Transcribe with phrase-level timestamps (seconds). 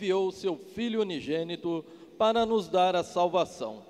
[0.00, 1.84] enviou seu Filho unigênito
[2.16, 3.82] para nos dar a salvação.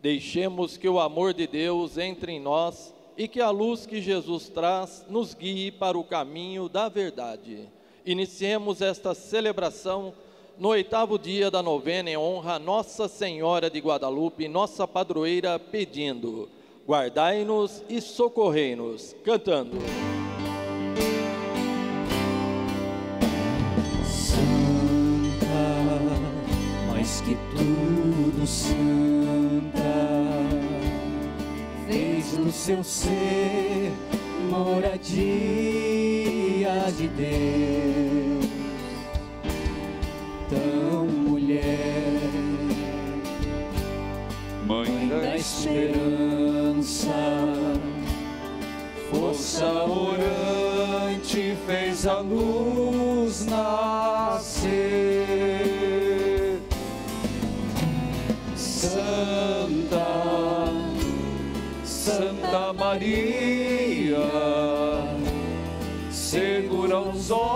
[0.00, 4.48] Deixemos que o amor de Deus entre em nós e que a luz que Jesus
[4.48, 7.68] traz nos guie para o caminho da verdade.
[8.06, 10.14] Iniciemos esta celebração
[10.58, 16.48] no oitavo dia da novena em honra a Nossa Senhora de Guadalupe, nossa padroeira, pedindo:
[16.88, 19.76] guardai-nos e socorrei-nos, cantando.
[32.46, 33.92] Do seu ser
[34.48, 35.26] moradia
[36.96, 38.46] de Deus.
[40.48, 42.20] Tão mulher,
[44.64, 47.10] mãe da esperança,
[49.10, 52.85] força orante fez a luz
[62.96, 64.16] Maria,
[66.10, 67.55] segura os olhos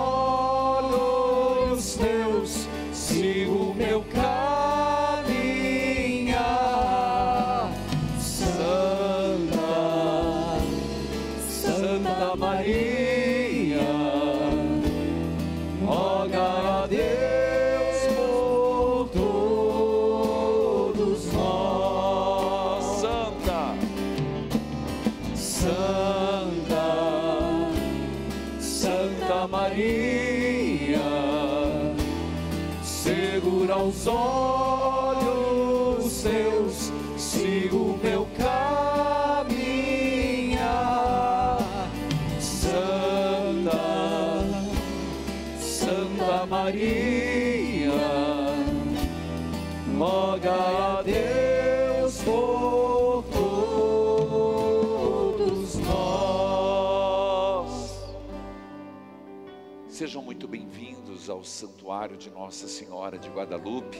[60.00, 63.98] Sejam muito bem-vindos ao Santuário de Nossa Senhora de Guadalupe,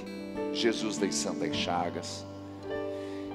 [0.50, 2.24] Jesus das Santas Chagas.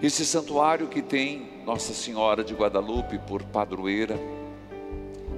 [0.01, 4.17] Esse santuário que tem Nossa Senhora de Guadalupe por padroeira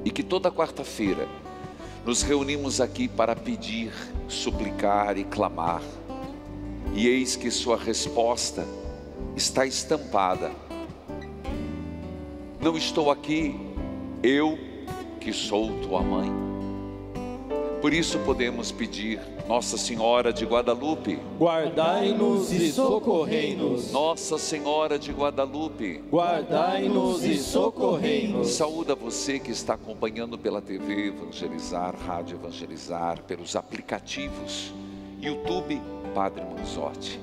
[0.05, 1.27] e que toda quarta-feira
[2.05, 3.91] nos reunimos aqui para pedir,
[4.29, 5.81] suplicar e clamar.
[6.95, 8.65] E eis que sua resposta
[9.35, 10.49] está estampada.
[12.61, 13.53] Não estou aqui,
[14.23, 14.57] eu
[15.19, 16.46] que sou tua mãe.
[17.81, 23.91] Por isso podemos pedir, Nossa Senhora de Guadalupe, Guardai-nos e socorrei-nos.
[23.91, 28.49] Nossa Senhora de Guadalupe, Guardai-nos e socorrei-nos.
[28.49, 34.73] Saúda você que está acompanhando pela TV Evangelizar, Rádio Evangelizar, pelos aplicativos,
[35.21, 35.79] YouTube
[36.15, 37.19] Padre Manzotti.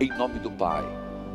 [0.00, 0.84] Em nome do Pai,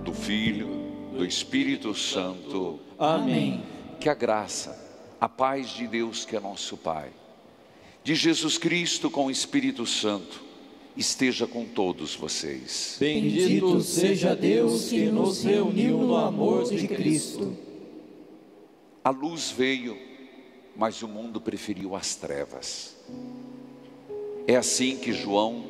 [0.04, 0.68] do Filho,
[1.14, 2.78] do Espírito Santo.
[3.00, 3.64] Amém.
[4.02, 4.78] Que a graça,
[5.20, 7.10] a paz de Deus que é nosso Pai,
[8.08, 10.42] de Jesus Cristo com o Espírito Santo,
[10.96, 12.96] esteja com todos vocês.
[12.98, 17.54] Bendito seja Deus que nos reuniu no amor de Cristo.
[19.04, 19.98] A luz veio,
[20.74, 22.96] mas o mundo preferiu as trevas.
[24.48, 25.66] É assim que João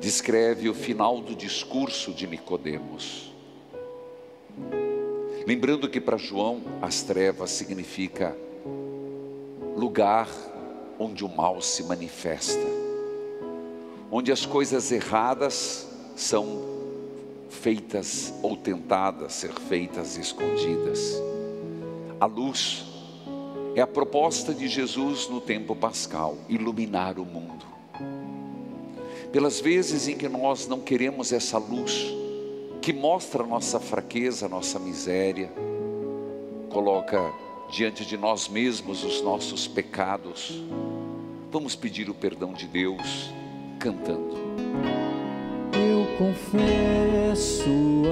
[0.00, 3.32] descreve o final do discurso de Nicodemos.
[5.44, 8.36] Lembrando que para João as trevas significa
[9.76, 10.51] lugar
[11.02, 12.64] onde o mal se manifesta,
[14.10, 16.70] onde as coisas erradas são
[17.48, 21.20] feitas ou tentadas ser feitas escondidas.
[22.20, 22.84] A luz
[23.74, 27.66] é a proposta de Jesus no tempo pascal, iluminar o mundo.
[29.32, 32.12] Pelas vezes em que nós não queremos essa luz,
[32.80, 35.50] que mostra nossa fraqueza, nossa miséria,
[36.70, 37.32] coloca
[37.72, 40.62] diante de nós mesmos os nossos pecados,
[41.50, 43.32] vamos pedir o perdão de Deus
[43.78, 44.36] cantando.
[45.72, 47.64] Eu confesso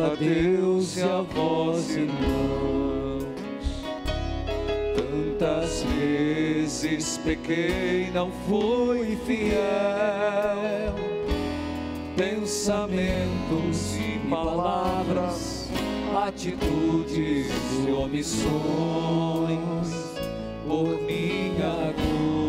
[0.02, 3.22] a Deus e a vós, irmãos,
[4.96, 10.94] tantas vezes pequei, não fui fiel,
[12.16, 15.49] pensamentos e palavras,
[16.26, 17.48] atitudes
[17.88, 18.50] e omissões,
[20.66, 22.39] por minha culpa,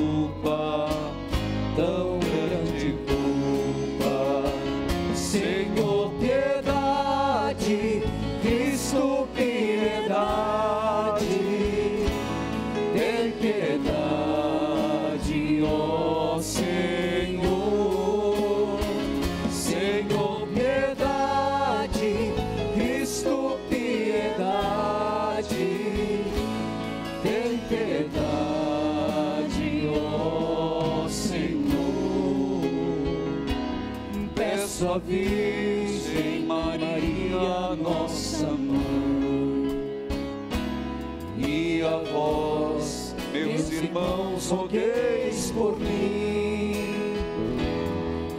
[44.52, 47.16] rogueis por mim.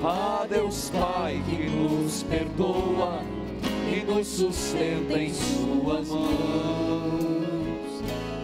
[0.04, 3.22] A Deus Pai que nos perdoa
[3.90, 6.32] e nos sustenta em Suas mãos,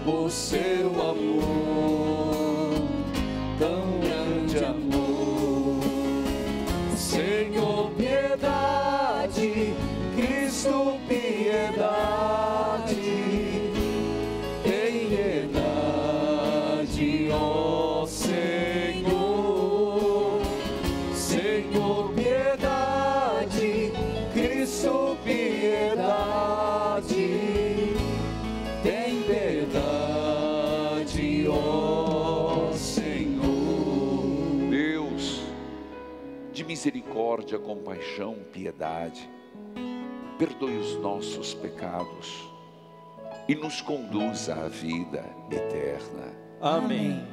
[0.04, 2.07] por seu amor,
[37.48, 39.28] misericórdia, compaixão, piedade,
[40.38, 42.46] perdoe os nossos pecados
[43.48, 46.34] e nos conduza à vida eterna.
[46.60, 47.26] Amém.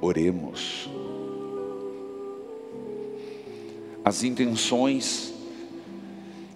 [0.00, 0.90] Oremos.
[4.04, 5.32] As intenções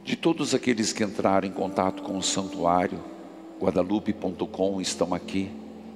[0.03, 2.99] de todos aqueles que entraram em contato com o santuário
[3.61, 5.49] guadalupe.com estão aqui.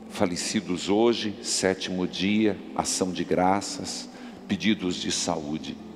[0.09, 4.09] Falecidos hoje, sétimo dia, ação de graças,
[4.47, 5.90] pedidos de saúde.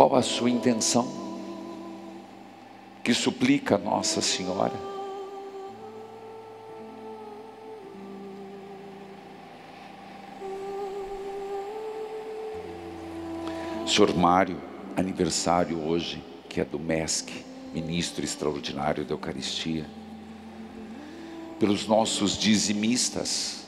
[0.00, 1.06] Qual a sua intenção?
[3.04, 4.72] Que suplica Nossa Senhora?
[13.86, 14.56] Senhor Mário,
[14.96, 17.44] aniversário hoje, que é do MESC,
[17.74, 19.84] Ministro Extraordinário da Eucaristia.
[21.58, 23.66] Pelos nossos dizimistas,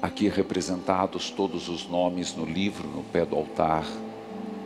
[0.00, 3.84] aqui representados todos os nomes no livro, no pé do altar,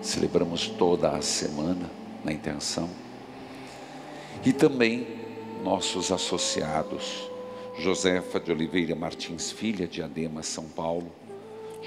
[0.01, 1.91] celebramos toda a semana
[2.25, 2.89] na intenção.
[4.45, 5.07] E também
[5.63, 7.29] nossos associados,
[7.79, 11.11] Josefa de Oliveira Martins Filha, de Adema, São Paulo,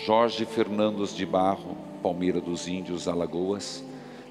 [0.06, 3.84] Jorge Fernandos de Barro, Palmeira dos Índios, Alagoas,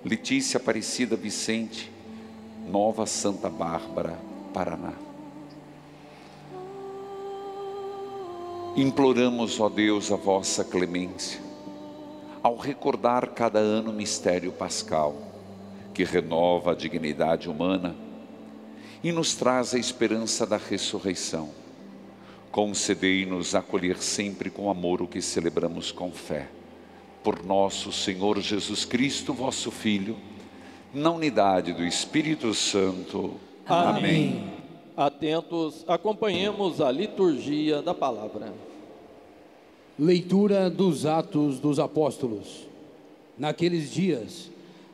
[0.04, 1.90] Letícia Aparecida Vicente,
[2.68, 4.18] Nova Santa Bárbara,
[4.52, 4.94] Paraná.
[8.76, 11.40] Imploramos, ó Deus, a vossa clemência,
[12.42, 15.14] ao recordar cada ano o mistério pascal,
[15.92, 17.94] que renova a dignidade humana
[19.02, 21.50] e nos traz a esperança da ressurreição.
[22.50, 26.48] Concedei-nos acolher sempre com amor o que celebramos com fé.
[27.22, 30.16] Por nosso Senhor Jesus Cristo, vosso Filho,
[30.92, 33.34] na unidade do Espírito Santo.
[33.66, 34.50] Amém.
[34.96, 38.52] Atentos, acompanhemos a liturgia da palavra.
[40.00, 42.66] Leitura dos Atos dos Apóstolos.
[43.36, 44.50] Naqueles dias,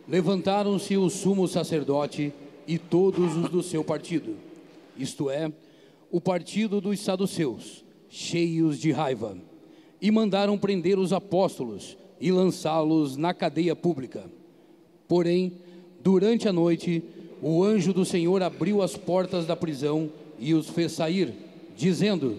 [0.08, 2.32] levantaram-se o sumo sacerdote
[2.66, 4.34] e todos os do seu partido,
[4.98, 5.52] isto é,
[6.10, 9.38] o partido dos saduceus, cheios de raiva,
[10.02, 14.24] e mandaram prender os apóstolos e lançá-los na cadeia pública.
[15.06, 15.52] Porém,
[16.02, 17.00] durante a noite,
[17.40, 21.32] o anjo do Senhor abriu as portas da prisão e os fez sair,
[21.76, 22.38] dizendo: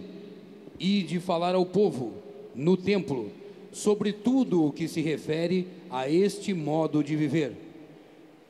[0.78, 2.27] Ide falar ao povo,
[2.58, 3.30] no templo,
[3.72, 7.54] sobre tudo o que se refere a este modo de viver.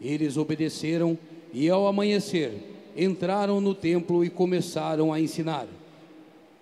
[0.01, 1.17] Eles obedeceram
[1.53, 2.53] e, ao amanhecer,
[2.95, 5.67] entraram no templo e começaram a ensinar.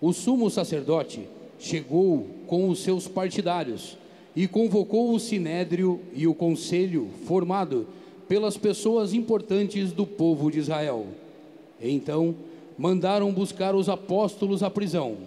[0.02, 1.22] O sumo sacerdote
[1.60, 3.96] chegou com os seus partidários
[4.36, 7.88] e convocou o sinédrio e o conselho formado
[8.28, 11.06] pelas pessoas importantes do povo de Israel.
[11.82, 12.36] Então,
[12.78, 15.18] mandaram buscar os apóstolos à prisão.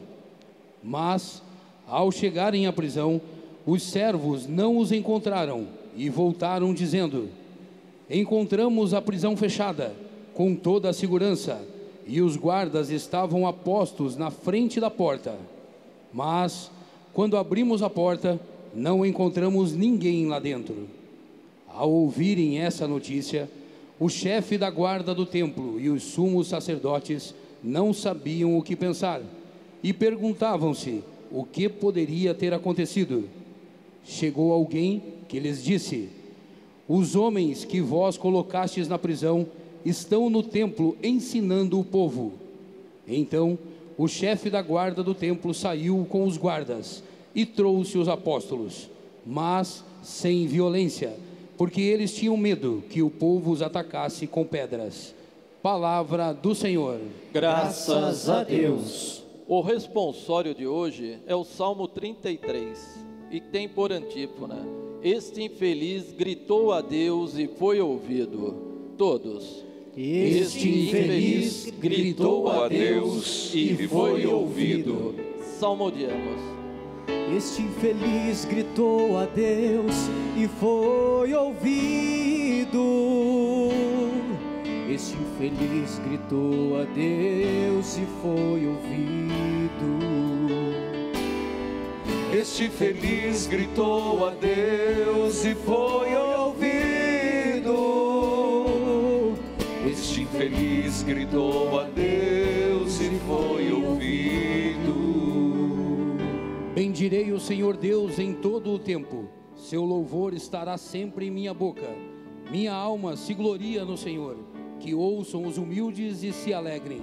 [0.83, 1.43] Mas,
[1.89, 3.21] ao chegarem à prisão,
[3.67, 5.67] os servos não os encontraram
[5.97, 7.29] e voltaram dizendo:
[8.09, 9.95] Encontramos a prisão fechada,
[10.35, 11.61] com toda a segurança,
[12.07, 15.35] e os guardas estavam apostos na frente da porta.
[16.13, 16.71] Mas,
[17.13, 18.41] quando abrimos a porta,
[18.75, 20.89] não encontramos ninguém lá dentro.
[21.69, 23.51] Ao ouvirem essa notícia,
[24.01, 29.21] o chefe da guarda do templo e os sumos sacerdotes não sabiam o que pensar
[29.83, 33.29] e perguntavam-se o que poderia ter acontecido.
[34.05, 36.09] Chegou alguém que lhes disse:
[36.89, 39.47] Os homens que vós colocastes na prisão
[39.85, 42.33] estão no templo ensinando o povo.
[43.07, 43.59] Então
[43.97, 47.03] o chefe da guarda do templo saiu com os guardas
[47.35, 48.89] e trouxe os apóstolos,
[49.27, 51.15] mas sem violência,
[51.57, 55.15] porque eles tinham medo que o povo os atacasse com pedras.
[55.61, 57.01] Palavra do Senhor.
[57.33, 59.28] Graças a Deus.
[59.51, 64.59] O responsório de hoje é o Salmo 33 e tem por antífona:
[65.03, 68.93] Este infeliz gritou a Deus e foi ouvido.
[68.99, 69.65] Todos.
[69.97, 75.15] Este infeliz gritou a Deus e foi ouvido.
[75.59, 76.43] Salmodiamos.
[77.35, 79.95] Este infeliz gritou a Deus
[80.37, 82.79] e foi ouvido.
[84.99, 89.31] Este infeliz gritou a Deus e foi ouvido.
[92.37, 97.75] Este infeliz gritou a Deus e foi ouvido.
[99.89, 104.95] Este infeliz gritou a Deus e foi ouvido.
[106.75, 109.29] Bendirei o Senhor Deus em todo o tempo.
[109.55, 111.89] Seu louvor estará sempre em minha boca.
[112.51, 114.58] Minha alma se gloria no Senhor.
[114.81, 117.03] Que ouçam os humildes e se alegrem.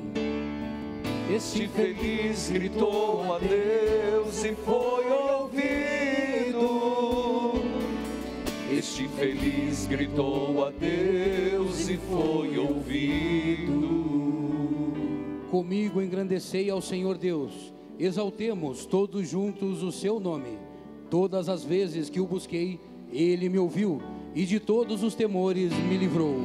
[1.33, 6.65] Este infeliz gritou a Deus e foi ouvido.
[8.71, 14.05] Este infeliz gritou a Deus e foi ouvido.
[15.49, 17.73] Comigo engrandecei ao Senhor Deus.
[17.97, 20.59] Exaltemos todos juntos o seu nome.
[21.09, 22.79] Todas as vezes que o busquei,
[23.11, 24.01] ele me ouviu
[24.35, 26.35] e de todos os temores me livrou.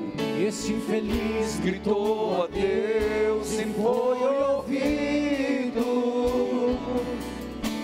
[0.40, 4.18] Este infeliz gritou a Deus e foi
[4.48, 5.80] ouvido.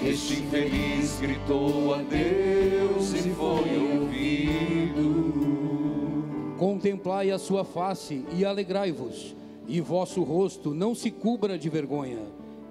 [0.06, 5.26] Este infeliz gritou a Deus e foi ouvido.
[6.56, 9.34] Contemplai a sua face e alegrai-vos,
[9.66, 12.20] e vosso rosto não se cubra de vergonha.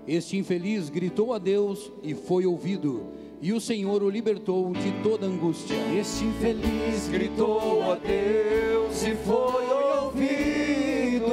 [0.07, 3.07] Este infeliz gritou a Deus e foi ouvido,
[3.45, 5.75] e o Senhor o libertou de toda angústia.
[5.95, 9.65] Este infeliz gritou a Deus e foi
[10.01, 11.27] ouvido.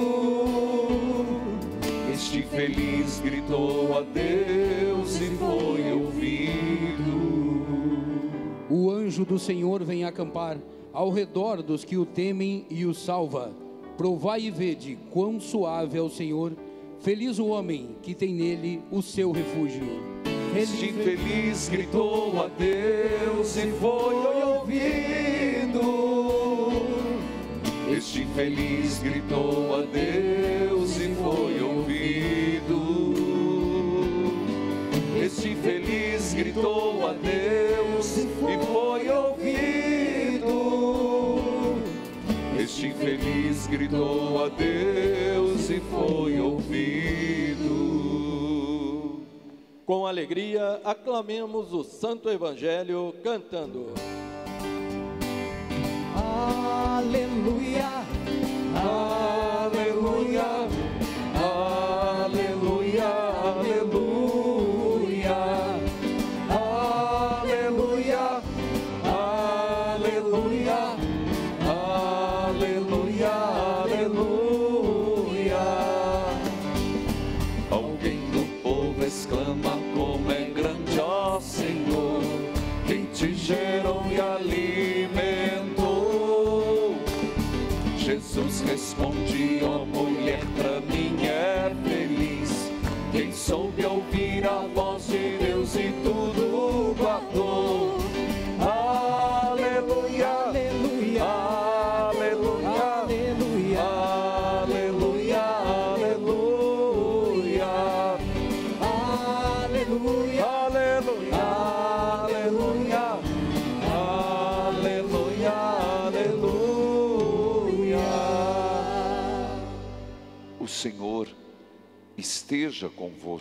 [2.12, 7.22] Este infeliz gritou a Deus e foi ouvido.
[8.68, 10.58] O anjo do Senhor vem acampar
[10.92, 13.52] ao redor dos que o temem e o salva.
[13.96, 16.52] Provai e vede quão suave é o Senhor.
[17.00, 20.11] Feliz o homem que tem nele o seu refúgio.
[20.54, 25.82] Este infeliz gritou a Deus e foi ouvido.
[27.90, 33.14] Este infeliz gritou a Deus e foi ouvido.
[35.24, 39.32] Este infeliz gritou a Deus e foi ouvido.
[42.60, 47.91] Este infeliz gritou a Deus e foi ouvido.
[49.92, 53.92] Com alegria, aclamemos o Santo Evangelho cantando.
[56.16, 58.01] Aleluia,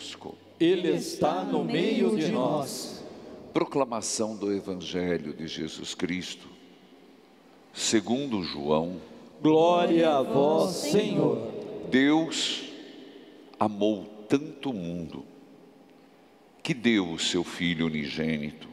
[0.02, 0.36] convosco.
[0.58, 3.04] Ele está no meio de nós.
[3.52, 6.48] Proclamação do Evangelho de Jesus Cristo,
[7.72, 8.96] segundo João.
[9.42, 11.52] Glória a vós, Senhor.
[11.90, 12.64] Deus
[13.58, 15.24] amou tanto o mundo
[16.62, 18.68] que deu o seu Filho unigênito,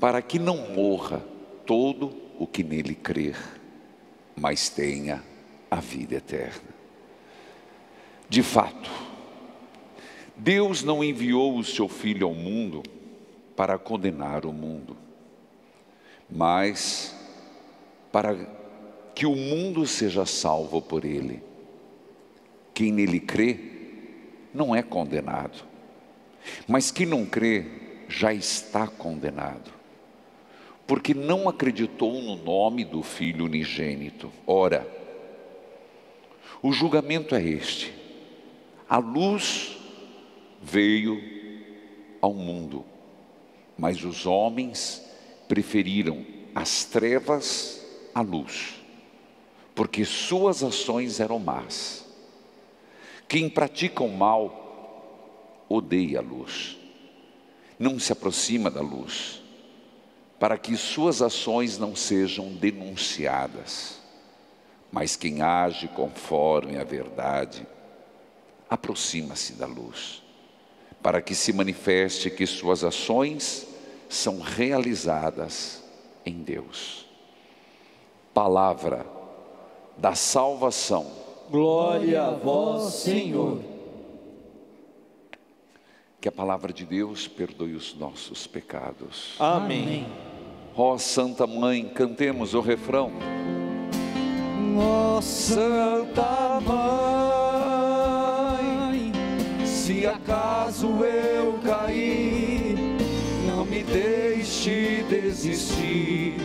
[0.00, 1.22] para que não morra
[1.66, 3.36] todo o que nele crer,
[4.34, 5.22] mas tenha
[5.70, 6.70] a vida eterna.
[8.28, 8.90] De fato,
[10.42, 12.82] Deus não enviou o seu Filho ao mundo
[13.54, 14.96] para condenar o mundo,
[16.30, 17.14] mas
[18.10, 18.34] para
[19.14, 21.42] que o mundo seja salvo por ele.
[22.72, 23.60] Quem nele crê
[24.54, 25.62] não é condenado,
[26.66, 27.66] mas quem não crê
[28.08, 29.70] já está condenado,
[30.86, 34.32] porque não acreditou no nome do Filho unigênito.
[34.46, 34.88] Ora,
[36.62, 37.92] o julgamento é este:
[38.88, 39.76] a luz
[40.60, 41.22] veio
[42.20, 42.84] ao mundo,
[43.78, 45.02] mas os homens
[45.48, 46.24] preferiram
[46.54, 47.80] as trevas
[48.14, 48.74] à luz,
[49.74, 52.06] porque suas ações eram más.
[53.26, 56.76] Quem pratica o mal odeia a luz,
[57.78, 59.40] não se aproxima da luz,
[60.38, 64.00] para que suas ações não sejam denunciadas.
[64.90, 67.64] Mas quem age conforme a verdade,
[68.68, 70.22] aproxima-se da luz,
[71.02, 73.66] para que se manifeste que suas ações
[74.08, 75.82] são realizadas
[76.24, 77.06] em Deus.
[78.34, 79.06] Palavra
[79.96, 81.06] da salvação.
[81.50, 83.60] Glória a vós, Senhor.
[86.20, 89.34] Que a palavra de Deus perdoe os nossos pecados.
[89.38, 90.06] Amém.
[90.76, 93.10] Ó Santa Mãe, cantemos o refrão.
[94.78, 97.39] Ó Santa Mãe,
[100.00, 102.74] se acaso eu cair,
[103.46, 106.36] não me deixe desistir,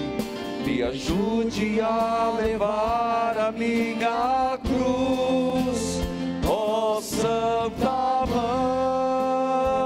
[0.66, 6.02] me ajude a levar a minha cruz.
[6.46, 8.26] Ó Santa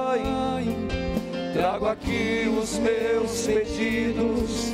[0.10, 0.26] Mãe,
[1.54, 4.74] trago aqui os meus pedidos,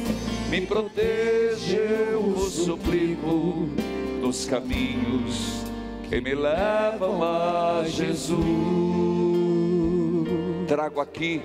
[0.49, 3.67] me proteja, eu suplico,
[4.21, 5.64] nos caminhos
[6.09, 8.45] que me levam a Jesus.
[10.67, 11.41] Trago aqui,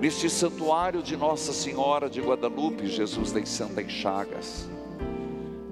[0.00, 4.68] neste santuário de Nossa Senhora de Guadalupe, Jesus das Santas Chagas.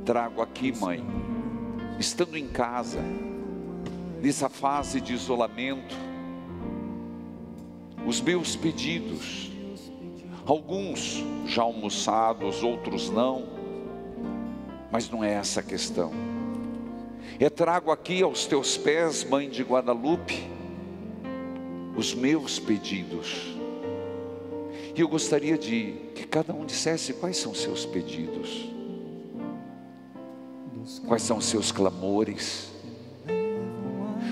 [0.05, 1.05] Trago aqui, mãe,
[1.99, 3.01] estando em casa,
[4.23, 5.97] nessa fase de isolamento,
[8.07, 9.51] os meus pedidos,
[10.47, 13.49] alguns já almoçados, outros não,
[14.93, 16.36] mas não é essa a questão.
[17.39, 20.43] É trago aqui aos teus pés, mãe de Guadalupe,
[21.95, 23.55] os meus pedidos.
[24.95, 28.71] E eu gostaria de que cada um dissesse quais são seus pedidos,
[31.07, 32.73] quais são seus clamores,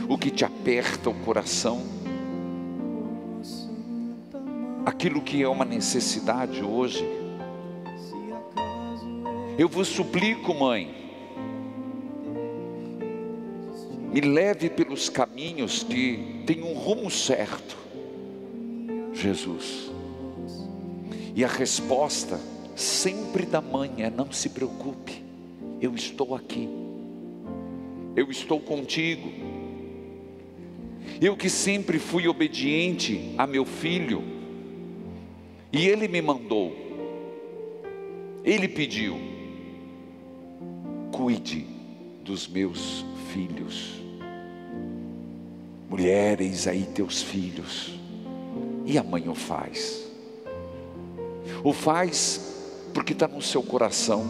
[0.09, 1.83] o que te aperta o coração,
[4.87, 7.05] aquilo que é uma necessidade hoje.
[9.59, 11.04] Eu vos suplico, mãe,
[14.15, 17.77] me leve pelos caminhos que têm um rumo certo,
[19.13, 19.91] Jesus.
[21.35, 22.39] E a resposta
[22.77, 25.21] sempre da mãe é: não se preocupe,
[25.81, 26.69] eu estou aqui,
[28.15, 29.33] eu estou contigo.
[31.21, 34.23] Eu que sempre fui obediente a meu filho,
[35.73, 36.73] e ele me mandou,
[38.45, 39.17] ele pediu,
[41.11, 41.67] cuide
[42.23, 44.04] dos meus filhos.
[45.95, 47.95] Mulheres aí teus filhos,
[48.85, 50.05] e a mãe o faz,
[51.63, 54.27] o faz porque está no seu coração,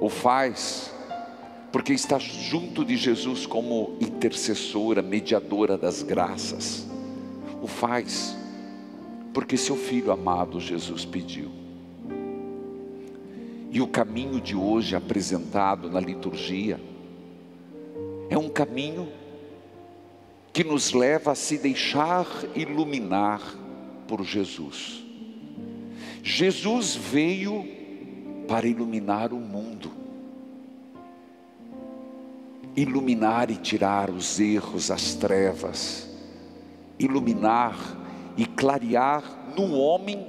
[0.00, 0.94] o faz
[1.72, 6.86] porque está junto de Jesus como intercessora, mediadora das graças,
[7.60, 8.36] o faz
[9.34, 11.50] porque seu filho amado Jesus pediu.
[13.72, 16.80] E o caminho de hoje apresentado na liturgia
[18.30, 19.08] é um caminho
[20.58, 23.40] que nos leva a se deixar iluminar
[24.08, 25.04] por Jesus.
[26.20, 27.64] Jesus veio
[28.48, 29.92] para iluminar o mundo,
[32.74, 36.10] iluminar e tirar os erros, as trevas,
[36.98, 37.78] iluminar
[38.36, 39.22] e clarear
[39.56, 40.26] no homem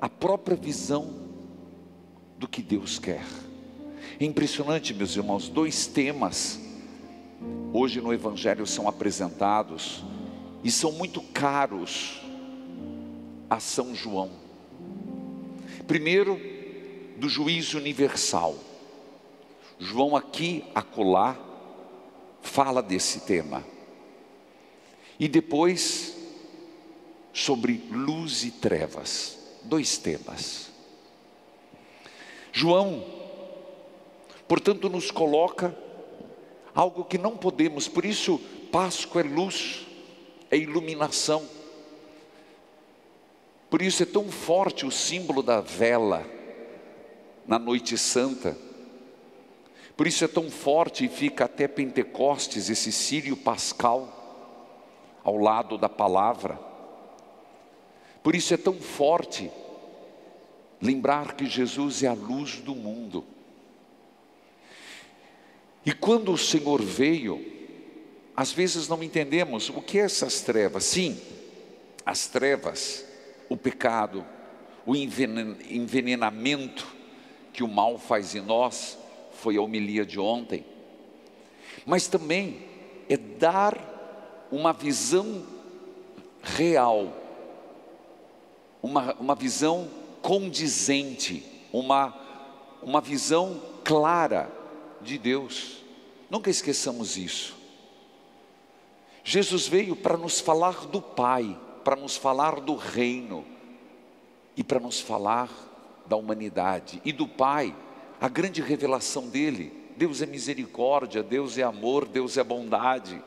[0.00, 1.14] a própria visão
[2.36, 3.24] do que Deus quer.
[4.18, 6.63] É impressionante, meus irmãos, dois temas
[7.72, 10.04] hoje no Evangelho são apresentados
[10.62, 12.20] e são muito caros
[13.50, 14.30] a São João.
[15.86, 16.40] Primeiro,
[17.16, 18.56] do juízo universal.
[19.78, 21.36] João aqui, acolá,
[22.40, 23.64] fala desse tema.
[25.18, 26.16] E depois,
[27.32, 29.38] sobre luz e trevas.
[29.64, 30.70] Dois temas.
[32.52, 33.04] João,
[34.46, 35.76] portanto, nos coloca
[36.74, 38.38] algo que não podemos, por isso,
[38.72, 39.86] Páscoa é luz,
[40.50, 41.46] é iluminação.
[43.70, 46.24] Por isso é tão forte o símbolo da vela
[47.46, 48.56] na noite santa.
[49.96, 54.08] Por isso é tão forte e fica até Pentecostes esse Sírio Pascal
[55.22, 56.58] ao lado da palavra.
[58.22, 59.50] Por isso é tão forte
[60.80, 63.24] lembrar que Jesus é a luz do mundo.
[65.84, 67.44] E quando o Senhor veio,
[68.34, 70.84] às vezes não entendemos o que é essas trevas.
[70.84, 71.20] Sim,
[72.06, 73.04] as trevas,
[73.48, 74.24] o pecado,
[74.86, 76.86] o envenenamento
[77.52, 78.98] que o mal faz em nós,
[79.34, 80.64] foi a homilia de ontem.
[81.84, 82.62] Mas também
[83.08, 85.46] é dar uma visão
[86.42, 87.12] real,
[88.82, 89.88] uma, uma visão
[90.22, 92.14] condizente, uma,
[92.82, 94.63] uma visão clara
[95.04, 95.84] de Deus.
[96.28, 97.54] Nunca esqueçamos isso.
[99.22, 103.44] Jesus veio para nos falar do Pai, para nos falar do reino
[104.56, 105.48] e para nos falar
[106.06, 107.00] da humanidade.
[107.04, 107.74] E do Pai,
[108.20, 113.22] a grande revelação dele: Deus é misericórdia, Deus é amor, Deus é bondade.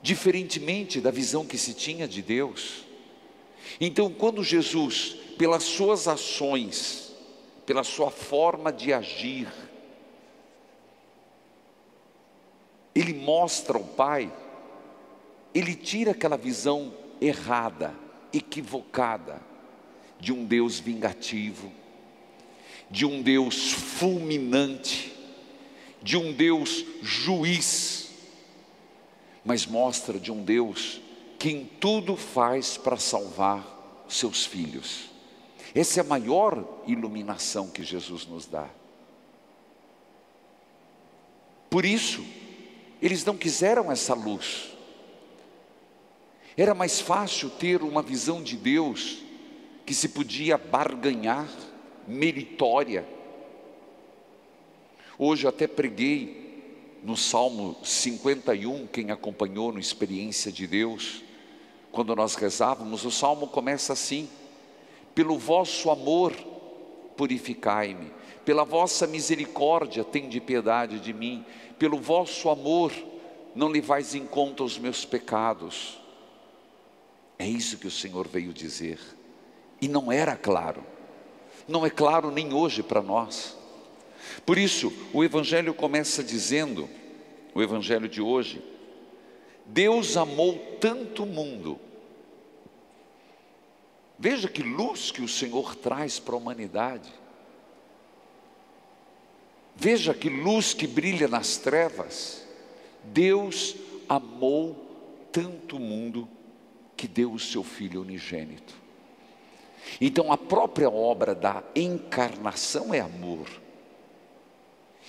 [0.00, 2.84] Diferentemente da visão que se tinha de Deus.
[3.80, 7.05] Então, quando Jesus, pelas suas ações,
[7.66, 9.52] pela sua forma de agir,
[12.94, 14.32] ele mostra ao Pai,
[15.52, 17.92] ele tira aquela visão errada,
[18.32, 19.42] equivocada,
[20.18, 21.70] de um Deus vingativo,
[22.90, 25.12] de um Deus fulminante,
[26.00, 28.12] de um Deus juiz,
[29.44, 31.00] mas mostra de um Deus
[31.38, 35.15] que em tudo faz para salvar seus filhos.
[35.76, 38.66] Essa é a maior iluminação que Jesus nos dá.
[41.68, 42.24] Por isso,
[43.02, 44.74] eles não quiseram essa luz.
[46.56, 49.18] Era mais fácil ter uma visão de Deus
[49.84, 51.46] que se podia barganhar,
[52.08, 53.06] meritória.
[55.18, 61.22] Hoje eu até preguei no Salmo 51, quem acompanhou no Experiência de Deus,
[61.92, 64.26] quando nós rezávamos, o salmo começa assim:
[65.16, 66.34] Pelo vosso amor,
[67.16, 68.12] purificai-me,
[68.44, 71.42] pela vossa misericórdia, tende piedade de mim
[71.78, 72.92] pelo vosso amor,
[73.54, 75.98] não levais em conta os meus pecados.
[77.38, 78.98] É isso que o Senhor veio dizer.
[79.80, 80.84] E não era claro.
[81.66, 83.56] Não é claro nem hoje para nós.
[84.44, 86.90] Por isso, o Evangelho começa dizendo,
[87.54, 88.62] o Evangelho de hoje,
[89.64, 91.80] Deus amou tanto o mundo.
[94.18, 97.12] Veja que luz que o Senhor traz para a humanidade.
[99.74, 102.46] Veja que luz que brilha nas trevas.
[103.04, 103.76] Deus
[104.08, 106.26] amou tanto o mundo
[106.96, 108.74] que deu o seu Filho unigênito.
[110.00, 113.46] Então a própria obra da encarnação é amor.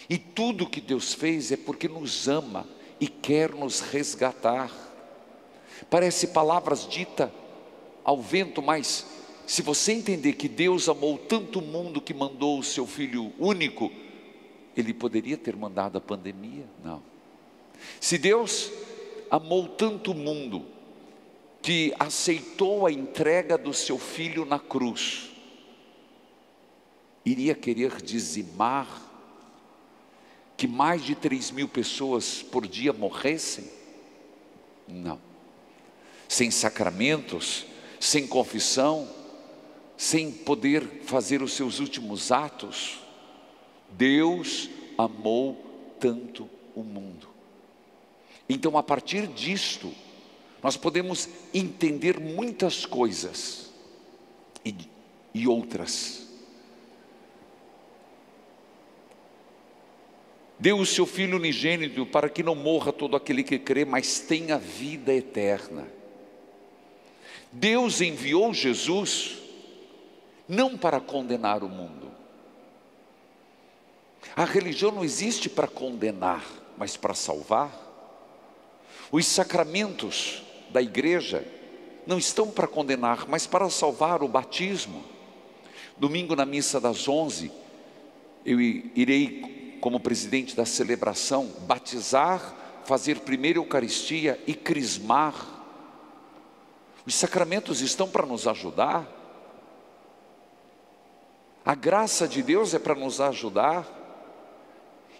[0.10, 2.68] E tudo que Deus fez é porque nos ama
[3.00, 4.72] e quer nos resgatar.
[5.90, 7.30] Parece palavras ditas
[8.08, 9.06] ao vento, mas
[9.46, 13.92] se você entender que Deus amou tanto o mundo que mandou o seu Filho único,
[14.78, 16.64] ele poderia ter mandado a pandemia?
[16.82, 17.04] Não.
[18.00, 18.72] Se Deus
[19.30, 20.66] amou tanto o mundo,
[21.62, 25.30] que aceitou a entrega do seu filho na cruz,
[27.26, 28.88] iria querer dizimar
[30.56, 33.66] que mais de 3 mil pessoas por dia morressem?
[34.88, 35.20] Não.
[36.30, 37.66] Sem sacramentos,
[38.00, 39.08] sem confissão,
[39.98, 43.00] sem poder fazer os seus últimos atos,
[43.90, 45.58] Deus amou
[46.00, 47.28] tanto o mundo.
[48.48, 49.92] Então, a partir disto,
[50.62, 53.72] nós podemos entender muitas coisas
[54.64, 54.76] e,
[55.34, 56.28] e outras.
[60.60, 64.58] Deu o seu Filho unigênito para que não morra todo aquele que crê, mas tenha
[64.58, 65.97] vida eterna.
[67.60, 69.38] Deus enviou Jesus
[70.48, 72.12] não para condenar o mundo,
[74.36, 76.46] a religião não existe para condenar,
[76.78, 77.72] mas para salvar.
[79.12, 81.44] Os sacramentos da igreja
[82.06, 85.04] não estão para condenar, mas para salvar o batismo.
[85.98, 87.52] Domingo na missa das onze,
[88.46, 95.57] eu irei, como presidente da celebração, batizar, fazer primeiro Eucaristia e crismar.
[97.08, 99.08] Os sacramentos estão para nos ajudar.
[101.64, 103.88] A graça de Deus é para nos ajudar.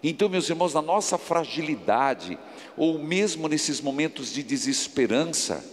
[0.02, 2.38] Então, meus irmãos, na nossa fragilidade,
[2.76, 5.64] ou mesmo nesses momentos de desesperança,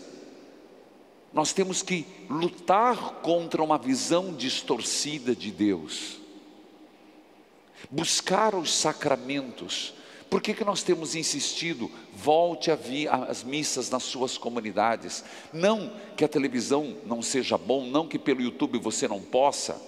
[1.34, 6.18] nós temos que lutar contra uma visão distorcida de Deus,
[7.92, 9.94] buscar os sacramentos.
[10.36, 11.90] Por que, que nós temos insistido?
[12.14, 15.24] Volte a vir às missas nas suas comunidades.
[15.54, 19.82] Não que a televisão não seja bom, não que pelo YouTube você não possa,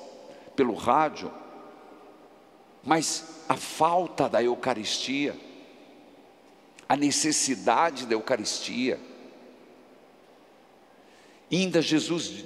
[0.56, 1.30] pelo rádio,
[2.82, 5.36] mas a falta da Eucaristia.
[6.88, 8.98] a necessidade da Eucaristia.
[11.52, 12.46] Ainda Jesus,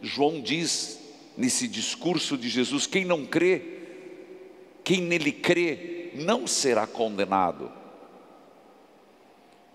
[0.00, 1.00] João diz
[1.36, 3.80] nesse discurso de Jesus: quem não crê,
[4.84, 7.70] quem nele crê, não será condenado.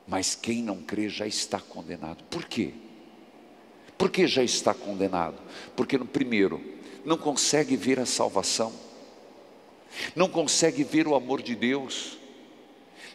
[0.07, 2.23] Mas quem não crê já está condenado.
[2.25, 2.73] Por quê?
[3.97, 5.37] Por que já está condenado?
[5.75, 6.61] Porque, no primeiro,
[7.03, 8.71] não consegue ver a salvação,
[10.15, 12.17] não consegue ver o amor de Deus,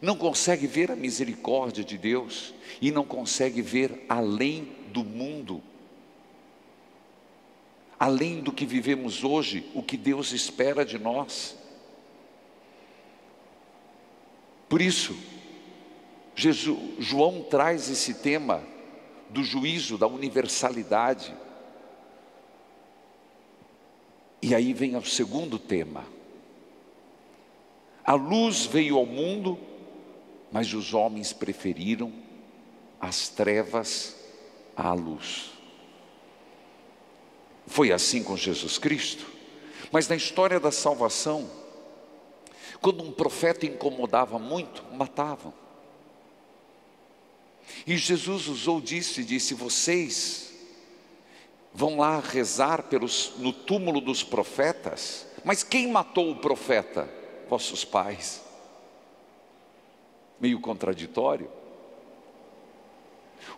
[0.01, 5.63] não consegue ver a misericórdia de Deus e não consegue ver além do mundo,
[7.99, 11.57] além do que vivemos hoje, o que Deus espera de nós.
[14.73, 15.15] Por isso,
[16.35, 18.65] Jesus, João traz esse tema
[19.29, 21.37] do juízo, da universalidade.
[24.41, 26.07] E aí vem o segundo tema.
[28.03, 29.59] A luz veio ao mundo,
[30.51, 32.11] mas os homens preferiram
[32.99, 34.17] as trevas
[34.75, 35.51] à luz.
[37.67, 39.27] Foi assim com Jesus Cristo.
[39.93, 41.61] Mas na história da salvação,
[42.83, 45.55] quando um profeta incomodava muito, matavam.
[47.87, 50.53] E Jesus usou disso e disse: Vocês
[51.73, 57.09] vão lá rezar pelos, no túmulo dos profetas, mas quem matou o profeta?
[57.49, 58.43] Vossos pais.
[60.41, 61.49] Meio contraditório.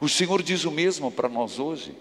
[0.00, 1.96] O Senhor diz o mesmo para nós hoje.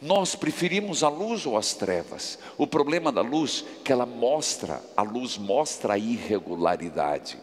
[0.00, 2.38] Nós preferimos a luz ou as trevas?
[2.56, 7.38] O problema da luz é que ela mostra, a luz mostra a irregularidade.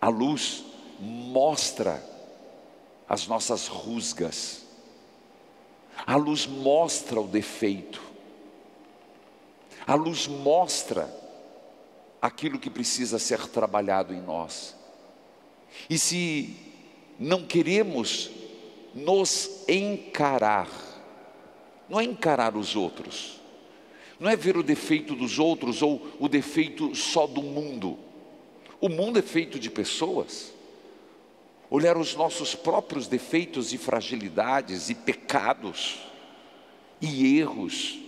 [0.00, 0.64] A luz
[0.98, 2.02] mostra
[3.06, 4.62] as nossas rusgas.
[6.06, 8.00] A luz mostra o defeito.
[9.86, 11.12] A luz mostra
[12.20, 14.74] aquilo que precisa ser trabalhado em nós.
[15.90, 16.56] E se
[17.18, 18.30] não queremos
[18.94, 20.68] nos encarar,
[21.88, 23.40] não é encarar os outros,
[24.18, 27.98] não é ver o defeito dos outros ou o defeito só do mundo.
[28.80, 30.52] O mundo é feito de pessoas
[31.72, 36.00] olhar os nossos próprios defeitos e fragilidades e pecados
[37.00, 37.98] e erros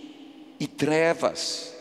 [0.59, 1.73] e trevas.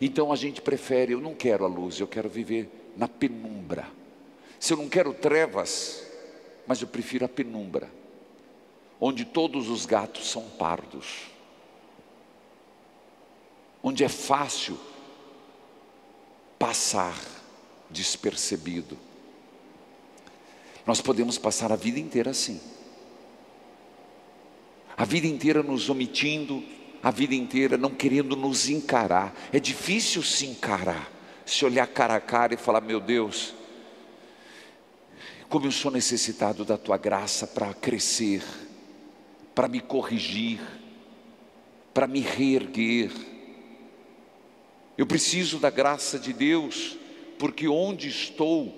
[0.00, 3.88] Então a gente prefere, eu não quero a luz, eu quero viver na penumbra.
[4.60, 6.06] Se eu não quero trevas,
[6.64, 7.90] mas eu prefiro a penumbra,
[9.00, 11.26] onde todos os gatos são pardos,
[13.82, 14.78] onde é fácil
[16.58, 17.16] passar
[17.90, 18.98] despercebido
[20.88, 22.58] nós podemos passar a vida inteira assim.
[24.96, 26.64] A vida inteira nos omitindo,
[27.02, 29.38] a vida inteira não querendo nos encarar.
[29.52, 31.12] É difícil se encarar,
[31.44, 33.52] se olhar cara a cara e falar: Meu Deus,
[35.50, 38.42] como eu sou necessitado da tua graça para crescer,
[39.58, 40.60] para me corrigir,
[41.92, 43.10] para me reerguer.
[44.96, 46.96] Eu preciso da graça de Deus,
[47.40, 48.72] porque onde estou,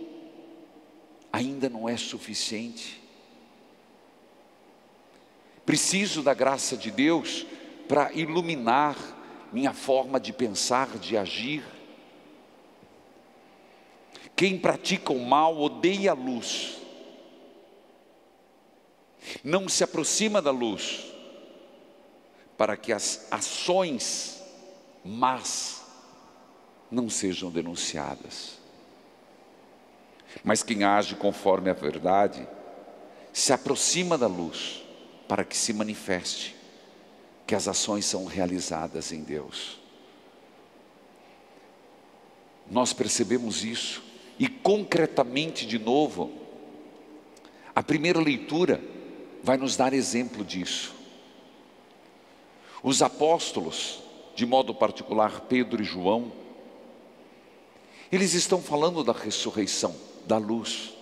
[1.31, 2.99] ainda não é suficiente.
[5.66, 7.45] Preciso da graça de Deus
[7.87, 8.97] para iluminar
[9.53, 11.62] minha forma de pensar, de agir.
[14.35, 16.80] Quem pratica o mal odeia a luz,
[19.43, 21.07] não se aproxima da luz,
[22.57, 24.43] para que as ações
[25.05, 25.83] más
[26.91, 28.59] não sejam denunciadas.
[30.45, 32.47] Mas quem age conforme a verdade
[33.33, 34.83] se aproxima da luz
[35.29, 36.57] para que se manifeste
[37.47, 39.79] que as ações são realizadas em Deus.
[42.71, 44.03] Nós percebemos isso
[44.39, 46.33] e concretamente de novo,
[47.75, 48.81] a primeira leitura
[49.42, 50.94] vai nos dar exemplo disso.
[52.83, 54.00] Os apóstolos,
[54.35, 56.33] de modo particular Pedro e João,
[58.11, 59.94] eles estão falando da ressurreição
[60.26, 60.94] da luz.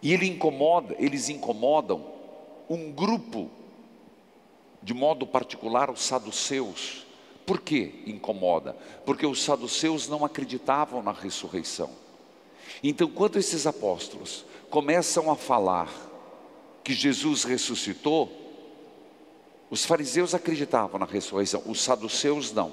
[0.00, 2.04] E ele incomoda, eles incomodam
[2.68, 3.50] um grupo,
[4.82, 7.06] de modo particular os saduceus.
[7.46, 8.76] Por que incomoda?
[9.04, 11.90] Porque os saduceus não acreditavam na ressurreição.
[12.82, 15.92] Então, quando esses apóstolos começam a falar
[16.82, 18.32] que Jesus ressuscitou,
[19.70, 22.72] os fariseus acreditavam na ressurreição, os saduceus não.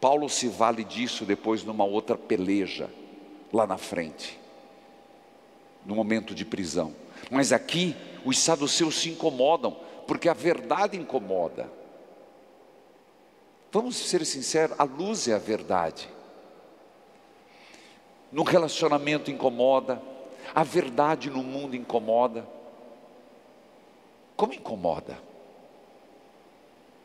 [0.00, 2.90] Paulo se vale disso depois numa outra peleja,
[3.52, 4.40] lá na frente,
[5.84, 6.96] no momento de prisão.
[7.30, 11.70] Mas aqui, os saduceus se incomodam, porque a verdade incomoda.
[13.70, 16.08] Vamos ser sinceros, a luz é a verdade.
[18.32, 20.00] no relacionamento incomoda,
[20.54, 22.46] a verdade no mundo incomoda.
[24.36, 25.18] Como incomoda?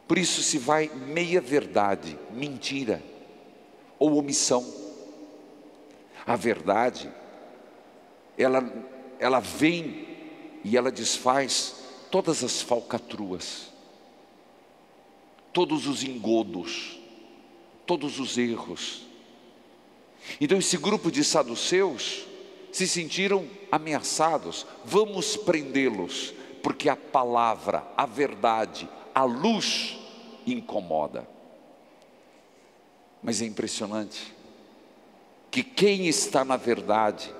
[0.07, 3.03] Por isso se vai meia verdade, mentira
[3.99, 4.65] ou omissão.
[6.25, 7.11] A verdade,
[8.37, 8.63] ela,
[9.19, 10.07] ela vem
[10.63, 11.75] e ela desfaz
[12.09, 13.71] todas as falcatruas,
[15.51, 16.99] todos os engodos,
[17.85, 19.05] todos os erros.
[20.39, 22.25] Então esse grupo de saduceus
[22.77, 24.67] se sentiram ameaçados.
[24.85, 29.97] Vamos prendê-los, porque a palavra, a verdade, a luz
[30.45, 31.27] incomoda.
[33.23, 34.31] Mas é impressionante
[35.49, 37.33] que quem está na verdade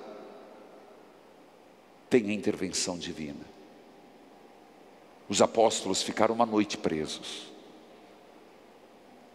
[2.09, 3.45] tem a intervenção divina.
[5.29, 7.45] Os apóstolos ficaram uma noite presos.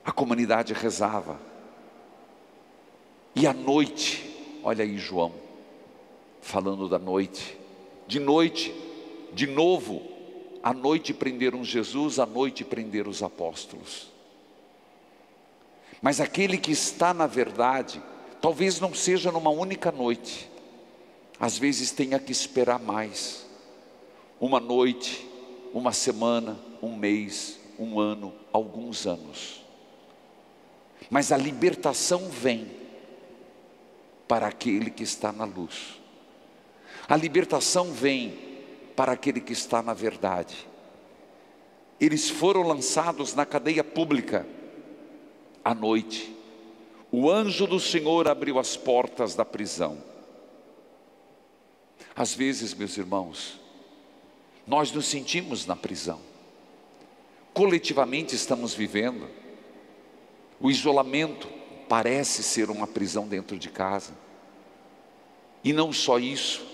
[0.05, 1.39] A comunidade rezava.
[3.37, 5.42] E à noite, olha aí João,
[6.43, 7.57] falando da noite.
[8.07, 8.75] De noite,
[9.33, 10.03] de novo,
[10.63, 14.13] à noite prenderam Jesus, à noite prenderam os apóstolos.
[16.03, 18.03] Mas aquele que está na verdade,
[18.41, 20.51] talvez não seja numa única noite,
[21.41, 23.47] às vezes tenha que esperar mais.
[24.41, 25.27] Uma noite,
[25.73, 29.63] uma semana, um mês, um ano, alguns anos.
[31.09, 32.69] Mas a libertação vem
[34.27, 36.02] para aquele que está na luz.
[37.09, 38.39] A libertação vem
[38.97, 40.69] para aquele que está na verdade.
[42.01, 44.47] Eles foram lançados na cadeia pública
[45.65, 46.35] à noite,
[47.11, 50.03] o anjo do Senhor abriu as portas da prisão.
[52.17, 53.61] Às vezes, meus irmãos,
[54.67, 56.21] nós nos sentimos na prisão,
[57.53, 59.29] coletivamente estamos vivendo,
[60.59, 61.49] o isolamento
[61.89, 64.13] parece ser uma prisão dentro de casa,
[65.63, 66.67] e não só isso,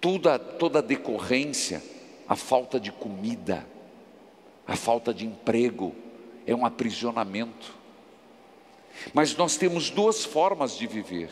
[0.00, 1.82] toda, toda a decorrência,
[2.26, 3.66] a falta de comida,
[4.66, 5.94] a falta de emprego,
[6.46, 7.74] é um aprisionamento.
[9.12, 11.30] Mas nós temos duas formas de viver.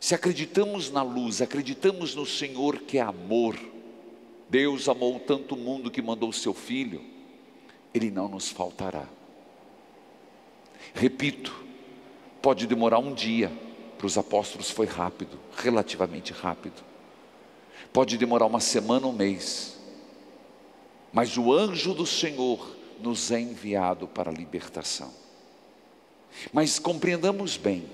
[0.00, 3.56] Se acreditamos na luz, acreditamos no Senhor que é amor,
[4.48, 7.02] Deus amou tanto o mundo que mandou o seu Filho,
[7.92, 9.06] Ele não nos faltará.
[10.94, 11.64] Repito,
[12.40, 13.52] pode demorar um dia,
[13.98, 16.84] para os apóstolos foi rápido, relativamente rápido.
[17.92, 19.76] Pode demorar uma semana, um mês,
[21.12, 25.12] mas o anjo do Senhor nos é enviado para a libertação.
[26.52, 27.88] Mas compreendamos bem,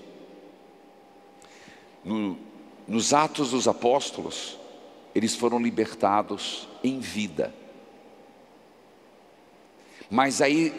[2.05, 2.37] no,
[2.87, 4.59] nos Atos dos Apóstolos,
[5.15, 7.55] eles foram libertados em vida.
[10.11, 10.73] Mas aí,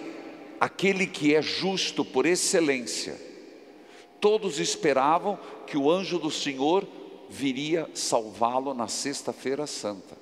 [0.60, 3.20] aquele que é justo por excelência,
[4.20, 6.88] todos esperavam que o anjo do Senhor
[7.30, 10.18] viria salvá-lo na Sexta-feira Santa.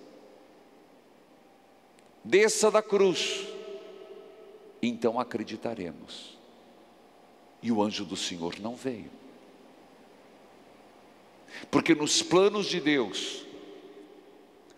[2.24, 3.46] Desça da cruz,
[4.82, 6.38] então acreditaremos.
[7.62, 9.12] E o anjo do Senhor não veio.
[11.70, 13.46] Porque nos planos de Deus,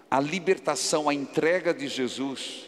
[0.09, 2.65] a libertação, a entrega de Jesus,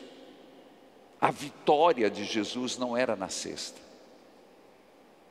[1.19, 3.86] a vitória de Jesus não era na sexta.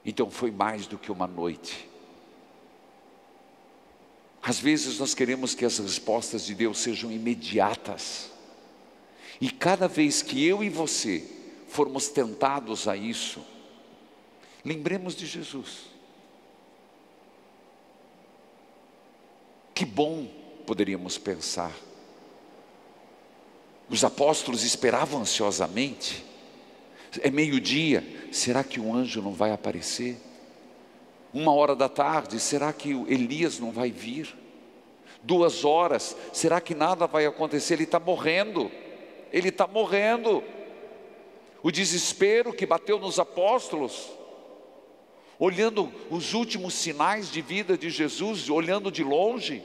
[0.06, 1.90] Então foi mais do que uma noite.
[4.40, 8.30] Às vezes nós queremos que as respostas de Deus sejam imediatas.
[9.40, 11.28] E cada vez que eu e você
[11.68, 13.44] formos tentados a isso,
[14.64, 15.86] lembremos de Jesus.
[19.74, 20.28] Que bom
[20.64, 21.74] poderíamos pensar.
[23.90, 26.24] Os apóstolos esperavam ansiosamente.
[27.22, 30.16] É meio-dia, será que um anjo não vai aparecer?
[31.32, 34.34] Uma hora da tarde, será que Elias não vai vir?
[35.22, 37.74] Duas horas, será que nada vai acontecer?
[37.74, 38.70] Ele está morrendo,
[39.32, 40.42] ele está morrendo
[41.62, 44.10] o desespero que bateu nos apóstolos,
[45.38, 49.64] olhando os últimos sinais de vida de Jesus, olhando de longe.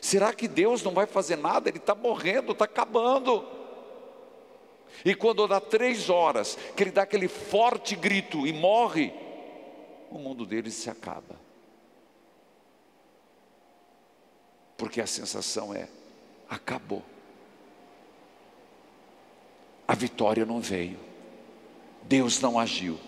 [0.00, 1.68] Será que Deus não vai fazer nada?
[1.68, 3.61] Ele está morrendo, está acabando.
[5.04, 9.12] E quando dá três horas, que ele dá aquele forte grito e morre,
[10.10, 11.40] o mundo deles se acaba.
[14.76, 15.88] Porque a sensação é:
[16.48, 17.02] acabou
[19.92, 20.98] a vitória não veio,
[22.04, 22.98] Deus não agiu.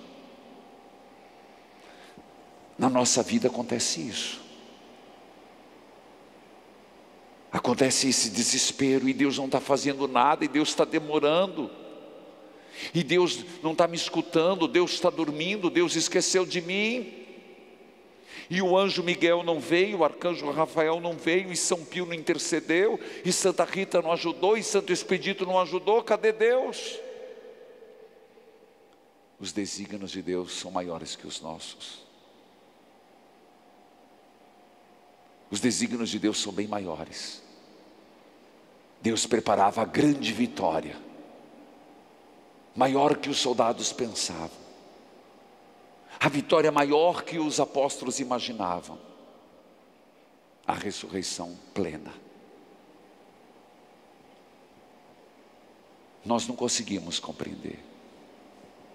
[2.77, 4.44] Na nossa vida acontece isso.
[7.55, 11.71] Acontece esse desespero e Deus não está fazendo nada, e Deus está demorando,
[12.93, 17.15] e Deus não está me escutando, Deus está dormindo, Deus esqueceu de mim.
[18.51, 22.13] E o anjo Miguel não veio, o arcanjo Rafael não veio, e São Pio não
[22.13, 26.99] intercedeu, e Santa Rita não ajudou, e Santo Expedito não ajudou, cadê Deus?
[29.39, 32.03] Os desígnios de Deus são maiores que os nossos.
[35.53, 37.44] Os desígnios de Deus são bem maiores.
[39.05, 40.97] Deus preparava a grande vitória,
[42.75, 44.65] maior que os soldados pensavam
[46.25, 48.99] a vitória maior que os apóstolos imaginavam
[50.67, 52.15] a ressurreição plena.
[56.25, 57.79] Nós não conseguimos compreender,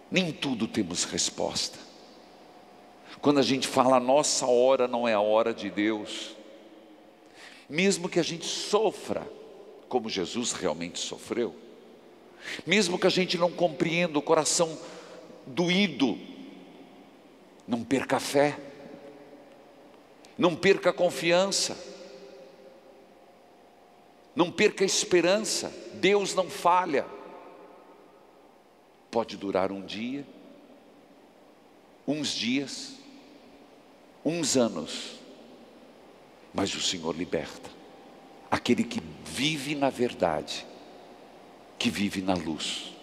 [0.09, 1.77] nem tudo temos resposta.
[3.21, 6.35] Quando a gente fala, a nossa hora não é a hora de Deus,
[7.69, 9.31] mesmo que a gente sofra,
[9.89, 11.53] como Jesus realmente sofreu,
[12.65, 14.77] mesmo que a gente não compreenda o coração
[15.45, 16.17] doído
[17.69, 18.59] não perca a fé,
[20.35, 21.77] não perca a confiança,
[24.35, 25.71] não perca a esperança.
[25.93, 27.05] Deus não falha.
[29.11, 30.25] Pode durar um dia,
[32.07, 32.95] uns dias,
[34.25, 35.19] uns anos,
[36.51, 37.78] mas o Senhor liberta
[38.49, 40.65] aquele que vive na verdade,
[41.77, 42.93] que vive na luz.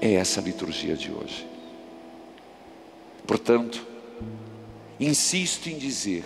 [0.00, 1.46] É essa a liturgia de hoje.
[3.26, 3.86] Portanto,
[5.00, 6.24] insisto em dizer: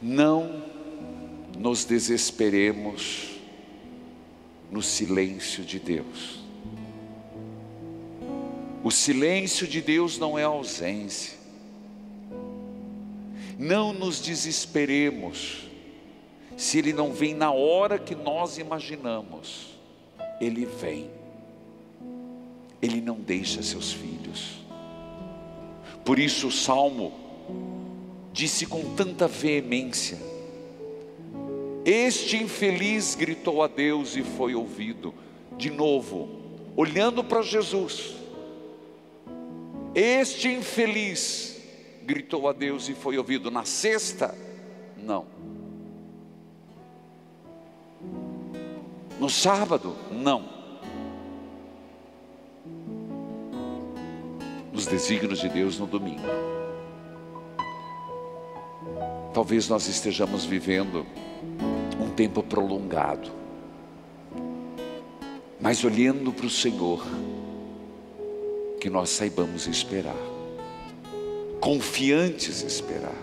[0.00, 0.64] não
[1.56, 3.30] nos desesperemos
[4.70, 6.40] no silêncio de Deus.
[8.82, 11.41] O silêncio de Deus não é ausência.
[13.62, 15.68] Não nos desesperemos
[16.56, 19.78] se Ele não vem na hora que nós imaginamos.
[20.40, 21.08] Ele vem.
[22.82, 24.58] Ele não deixa seus filhos.
[26.04, 27.12] Por isso o salmo
[28.32, 30.18] disse com tanta veemência:
[31.84, 35.14] Este infeliz gritou a Deus e foi ouvido.
[35.56, 36.28] De novo,
[36.76, 38.16] olhando para Jesus.
[39.94, 41.51] Este infeliz
[42.04, 43.50] gritou a Deus e foi ouvido.
[43.50, 44.36] Na sexta,
[44.96, 45.26] não.
[49.18, 50.62] No sábado, não.
[54.72, 56.22] nos desígnios de Deus no domingo.
[59.34, 61.06] Talvez nós estejamos vivendo
[62.00, 63.30] um tempo prolongado,
[65.60, 67.04] mas olhando para o Senhor,
[68.80, 70.16] que nós saibamos esperar,
[71.62, 73.14] confiantes esperar.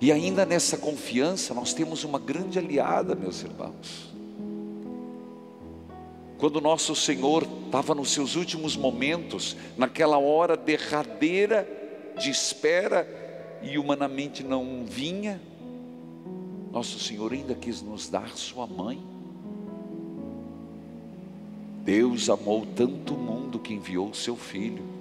[0.00, 4.14] E ainda nessa confiança, nós temos uma grande aliada, meus irmãos.
[6.38, 11.68] Quando nosso Senhor estava nos seus últimos momentos, naquela hora derradeira
[12.18, 13.06] de espera
[13.62, 15.40] e humanamente não vinha,
[16.72, 18.98] nosso Senhor ainda quis nos dar Sua mãe.
[21.84, 24.95] Deus amou tanto o mundo que enviou o seu Filho,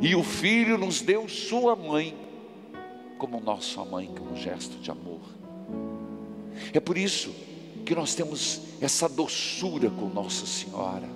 [0.00, 2.14] e o Filho nos deu Sua mãe,
[3.18, 5.20] como nossa mãe, como gesto de amor.
[6.72, 7.34] É por isso
[7.84, 11.08] que nós temos essa doçura com Nossa Senhora.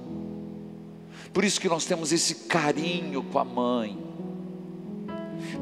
[1.32, 3.98] Por isso que nós temos esse carinho com a mãe.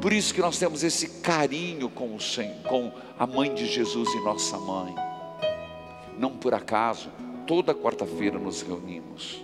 [0.01, 4.09] Por isso que nós temos esse carinho com, o Senhor, com a mãe de Jesus
[4.13, 4.93] e nossa mãe.
[6.17, 7.09] Não por acaso,
[7.47, 9.43] toda quarta-feira nos reunimos.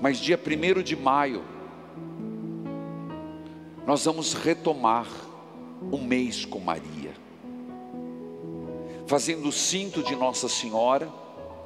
[0.00, 1.42] Mas dia 1 de maio,
[3.86, 5.06] nós vamos retomar
[5.92, 7.26] um mês com Maria
[9.06, 11.08] fazendo o cinto de Nossa Senhora,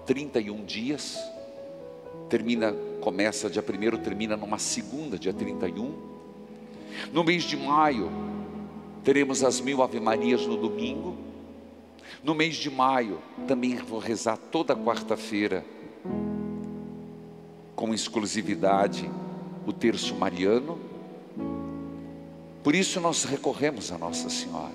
[0.07, 1.19] 31 dias,
[2.29, 5.93] termina, começa dia 1 termina numa segunda, dia 31.
[7.13, 8.11] No mês de maio,
[9.03, 11.17] teremos as mil Ave Marias no domingo.
[12.23, 15.65] No mês de maio, também vou rezar toda quarta-feira,
[17.75, 19.11] com exclusividade,
[19.67, 20.90] o terço mariano.
[22.63, 24.75] Por isso nós recorremos a Nossa Senhora.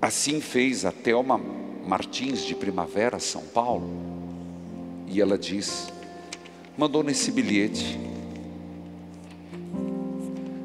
[0.00, 1.40] Assim fez a Thelma
[1.86, 3.88] Martins de Primavera, São Paulo.
[5.06, 5.88] E ela diz:
[6.76, 7.98] mandou nesse bilhete.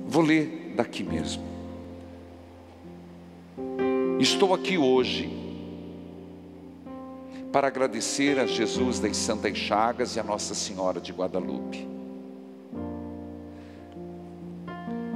[0.08, 1.44] Vou ler daqui mesmo.
[4.20, 5.30] Estou aqui hoje
[7.52, 11.93] para agradecer a Jesus das Santas Chagas e a Nossa Senhora de Guadalupe.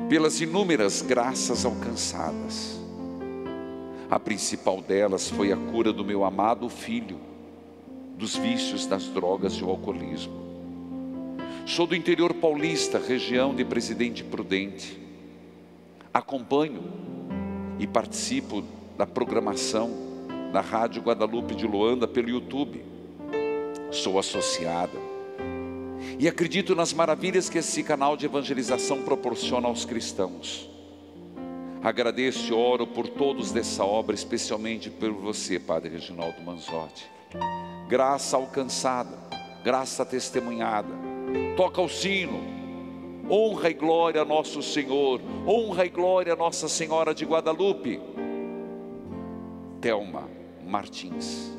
[0.09, 2.77] Pelas inúmeras graças alcançadas
[4.09, 7.19] a principal delas foi a cura do meu amado filho,
[8.17, 10.33] dos vícios das drogas e o alcoolismo.
[11.65, 14.97] Sou do interior paulista, região de Presidente Prudente.
[16.13, 16.83] Acompanho
[17.77, 18.63] e participo
[18.97, 19.91] da programação
[20.53, 22.81] da Rádio Guadalupe de Luanda pelo YouTube.
[23.91, 25.06] Sou associada.
[26.19, 30.69] E acredito nas maravilhas que esse canal de evangelização proporciona aos cristãos.
[31.83, 37.09] Agradeço e oro por todos dessa obra, especialmente por você, Padre Reginaldo Manzotti.
[37.87, 39.17] Graça alcançada,
[39.63, 40.89] graça testemunhada.
[41.55, 42.39] Toca o sino,
[43.29, 48.01] honra e glória a nosso Senhor, honra e glória a Nossa Senhora de Guadalupe.
[49.79, 50.27] Telma
[50.65, 51.51] Martins,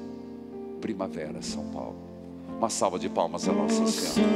[0.80, 2.07] Primavera, São Paulo.
[2.58, 4.32] Uma salva de palmas a Nossa Senhora.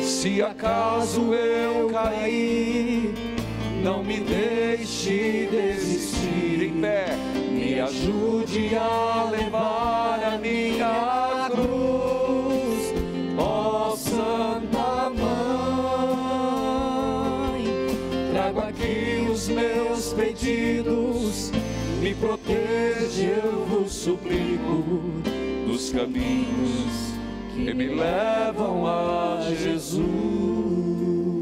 [0.00, 3.12] Se acaso eu cair,
[3.82, 6.62] não me deixe desistir.
[6.62, 7.16] Em pé,
[7.50, 12.94] Me ajude a levar a minha cruz,
[13.36, 15.24] ó Santa Mãe.
[18.32, 21.50] Trago aqui os meus pedidos,
[22.00, 23.42] me proteja,
[24.04, 24.84] suplico,
[25.66, 27.14] dos caminhos
[27.54, 30.04] que me levam a Jesus.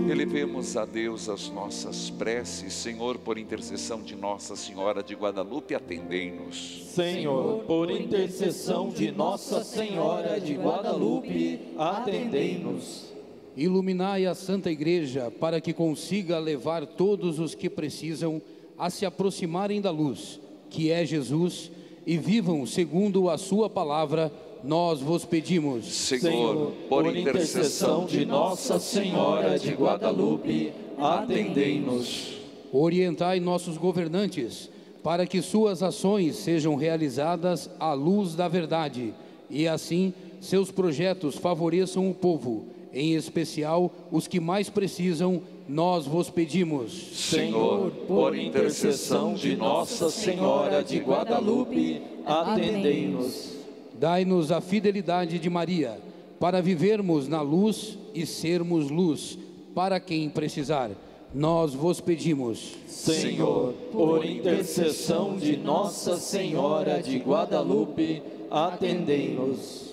[0.09, 6.87] elevemos a Deus as nossas preces, Senhor, por intercessão de Nossa Senhora de Guadalupe, atendei-nos.
[6.95, 13.13] Senhor, por intercessão de Nossa Senhora de Guadalupe, atendei-nos.
[13.57, 18.41] Iluminai a Santa Igreja para que consiga levar todos os que precisam
[18.79, 20.39] a se aproximarem da luz,
[20.71, 21.73] que é Jesus,
[22.07, 24.33] e vivam segundo a Sua palavra.
[24.65, 25.87] Nós vos pedimos.
[25.87, 32.35] Senhor, por intercessão de Nossa Senhora de Guadalupe, atendei-nos.
[32.73, 34.71] Orientai nossos governantes
[35.03, 39.13] para que suas ações sejam realizadas à luz da verdade
[39.51, 45.43] e assim seus projetos favoreçam o povo, em especial os que mais precisam.
[45.69, 46.93] Nós vos pedimos.
[47.15, 53.53] Senhor, por intercessão de Nossa Senhora de Guadalupe, atendei-nos.
[53.99, 55.99] Dai-nos a fidelidade de Maria,
[56.41, 59.39] para vivermos na luz e sermos luz
[59.75, 60.91] para quem precisar.
[61.35, 62.77] Nós vos pedimos.
[62.87, 69.92] Senhor, por intercessão de Nossa Senhora de Guadalupe, atendei-nos.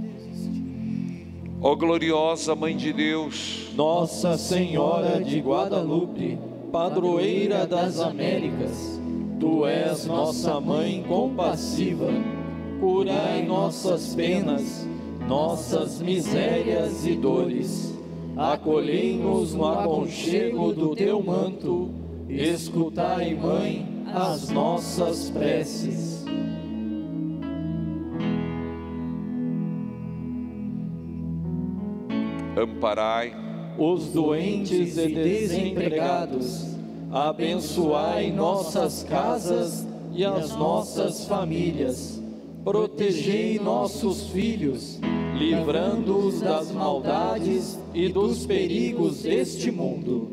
[0.00, 1.26] Desistir.
[1.60, 6.38] Ó gloriosa Mãe de Deus, Nossa Senhora de Guadalupe,
[6.72, 8.98] padroeira das Américas,
[9.38, 12.08] tu és nossa mãe compassiva,
[12.80, 14.88] curai nossas penas,
[15.28, 17.93] nossas misérias e dores.
[18.36, 21.90] Acolhei-nos no aconchego do teu manto,
[22.28, 26.14] escutai, mãe, as nossas preces.
[32.56, 33.34] amparai
[33.78, 36.76] os doentes e desempregados,
[37.10, 42.22] abençoai nossas casas e as nossas famílias,
[42.64, 45.00] protegei nossos filhos,
[45.38, 50.30] livrando-os das maldades e dos perigos deste mundo.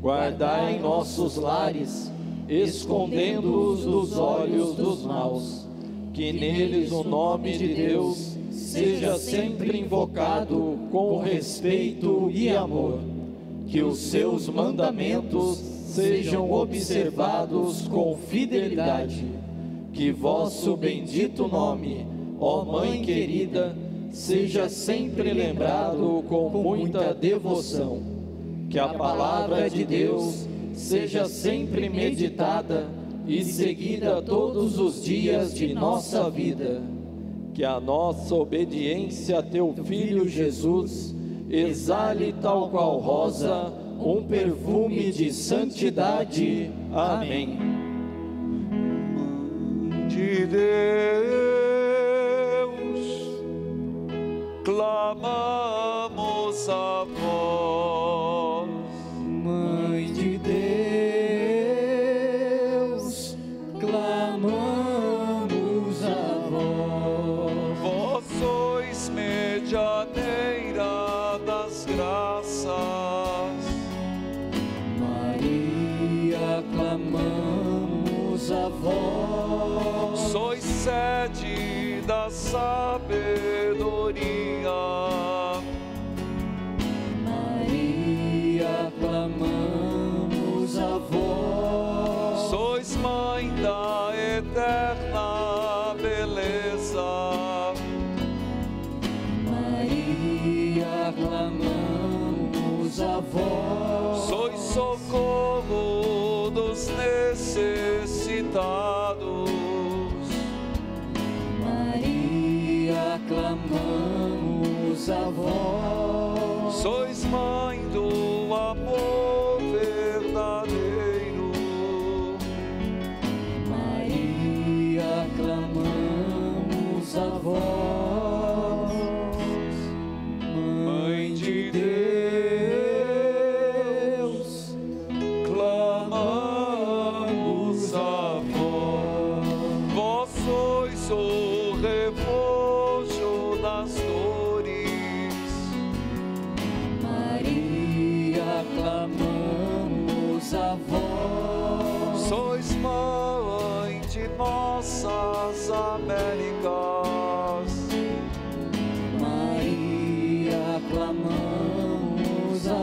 [0.00, 2.10] Guardai nossos lares,
[2.48, 5.66] escondendo-os dos olhos dos maus,
[6.12, 13.00] que neles o nome de Deus seja sempre invocado com respeito e amor,
[13.66, 19.24] que os seus mandamentos sejam observados com fidelidade,
[19.92, 22.06] que vosso bendito nome,
[22.38, 23.83] ó Mãe querida,
[24.14, 28.00] seja sempre lembrado com muita devoção,
[28.70, 32.86] que a palavra de Deus seja sempre meditada
[33.26, 36.80] e seguida todos os dias de nossa vida
[37.54, 41.14] que a nossa obediência a teu Filho Jesus
[41.48, 46.68] exale tal qual rosa um perfume de santidade.
[46.92, 47.74] Amém.
[50.08, 51.43] de Deus,
[54.76, 58.03] clamamos a vós.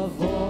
[0.01, 0.40] Clamamos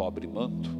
[0.00, 0.70] pobre manto,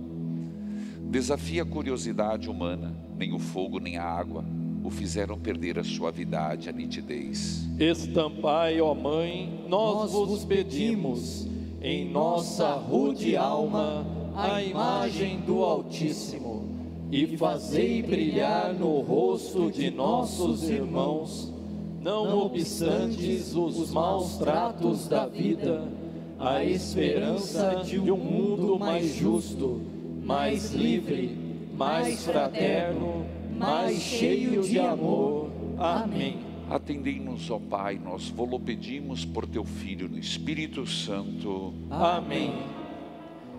[1.11, 4.43] desafia a curiosidade humana, nem o fogo nem a água
[4.83, 7.69] o fizeram perder a suavidade, a nitidez.
[7.79, 11.47] Estampai, ó Mãe, nós vos pedimos,
[11.83, 16.65] em nossa rude alma, a imagem do Altíssimo,
[17.13, 21.53] e fazei brilhar no rosto de nossos irmãos,
[22.01, 26.00] não obstantes os maus tratos da vida,
[26.41, 29.79] a esperança de um mundo mais justo,
[30.25, 31.37] mais livre,
[31.77, 33.27] mais fraterno,
[33.59, 35.51] mais cheio de amor.
[35.77, 36.39] Amém.
[36.71, 41.75] Atendei-nos, ó Pai, nós vos pedimos por teu Filho no Espírito Santo.
[41.91, 42.55] Amém.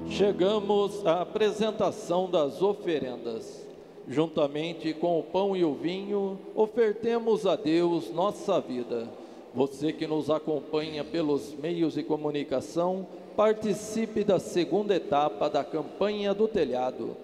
[0.10, 3.62] Chegamos à apresentação das oferendas.
[4.08, 9.21] Juntamente com o pão e o vinho, ofertemos a Deus nossa vida.
[9.54, 16.48] Você que nos acompanha pelos meios de comunicação, participe da segunda etapa da campanha do
[16.48, 17.18] telhado,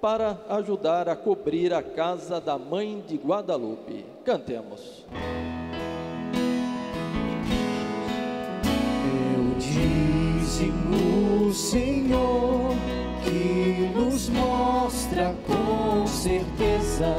[0.00, 4.06] para ajudar a cobrir a casa da Mãe de Guadalupe.
[4.24, 5.04] Cantemos.
[9.34, 12.70] Eu dízimo, Senhor,
[13.24, 17.16] que nos mostra com certeza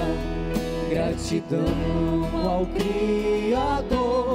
[0.89, 1.59] gratidão
[2.43, 4.26] ao Criador,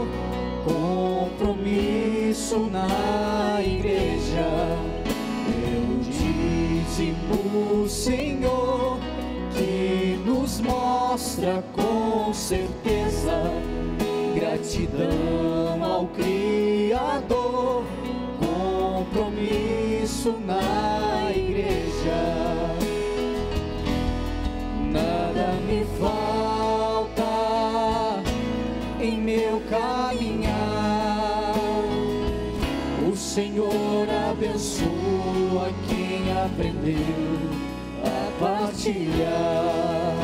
[2.43, 4.47] compromisso na igreja.
[5.47, 8.99] Eu dízimo, Senhor,
[9.55, 13.43] que nos mostra com certeza
[14.35, 15.72] gratidão
[33.33, 37.01] Senhor abençoa quem aprendeu
[38.05, 40.17] a partilhar.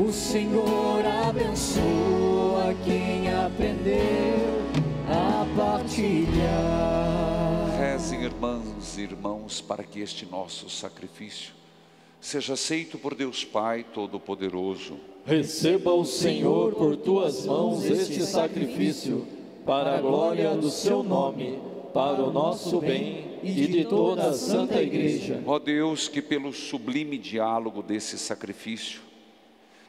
[0.00, 4.62] O Senhor abençoa quem aprendeu
[5.08, 6.96] a partilhar.
[7.76, 11.54] Rezem, irmãs e irmãos, para que este nosso sacrifício
[12.20, 14.96] seja aceito por Deus Pai Todo-Poderoso.
[15.26, 19.26] Receba o Senhor por tuas mãos este sacrifício,
[19.68, 21.58] para a glória do seu nome,
[21.92, 25.42] para o nosso bem e de toda a Santa Igreja.
[25.44, 29.02] Ó Deus, que pelo sublime diálogo desse sacrifício,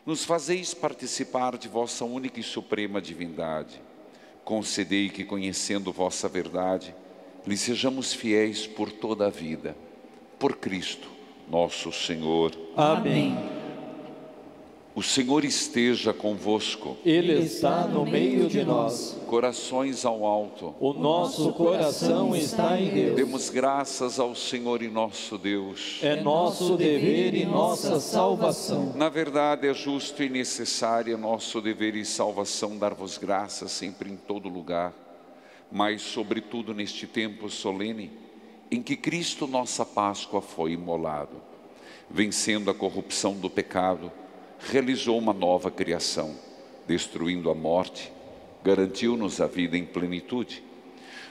[0.06, 3.82] nos fazeis participar de vossa única e suprema divindade.
[4.44, 6.94] Concedei que, conhecendo vossa verdade,
[7.48, 9.78] lhe sejamos fiéis por toda a vida.
[10.38, 11.08] Por Cristo,
[11.50, 12.52] nosso Senhor.
[12.76, 13.59] Amém.
[14.96, 16.98] O Senhor esteja convosco.
[17.06, 19.16] Ele está no meio de nós.
[19.28, 20.74] Corações ao alto.
[20.80, 23.16] O nosso coração está em Deus.
[23.16, 26.00] Demos graças ao Senhor e nosso Deus.
[26.02, 28.92] É nosso dever e nossa salvação.
[28.96, 34.50] Na verdade, é justo e necessário nosso dever e salvação dar-vos graças sempre em todo
[34.50, 34.94] lugar,
[35.72, 38.12] mas, sobretudo, neste tempo solene
[38.72, 41.38] em que Cristo, nossa Páscoa, foi imolado,
[42.10, 44.12] vencendo a corrupção do pecado
[44.60, 46.36] realizou uma nova criação,
[46.88, 48.12] destruindo a morte,
[48.64, 50.64] garantiu-nos a vida em plenitude.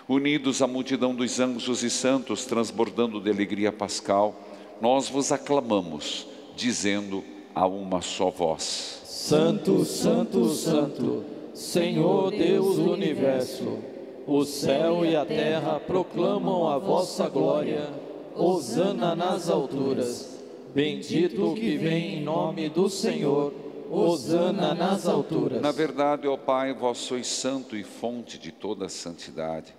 [0.09, 4.35] Unidos à multidão dos anjos e santos, transbordando de alegria pascal,
[4.81, 6.27] nós vos aclamamos,
[6.57, 7.23] dizendo
[7.55, 13.79] a uma só voz: Santo, Santo, Santo, Senhor Deus do universo,
[14.27, 17.89] o céu e a terra proclamam a vossa glória.
[18.35, 20.28] Hosana nas alturas.
[20.75, 23.53] Bendito que vem em nome do Senhor,
[23.91, 25.61] hosana nas alturas.
[25.61, 29.75] Na verdade, ó Pai, vós sois santo e fonte de toda a santidade.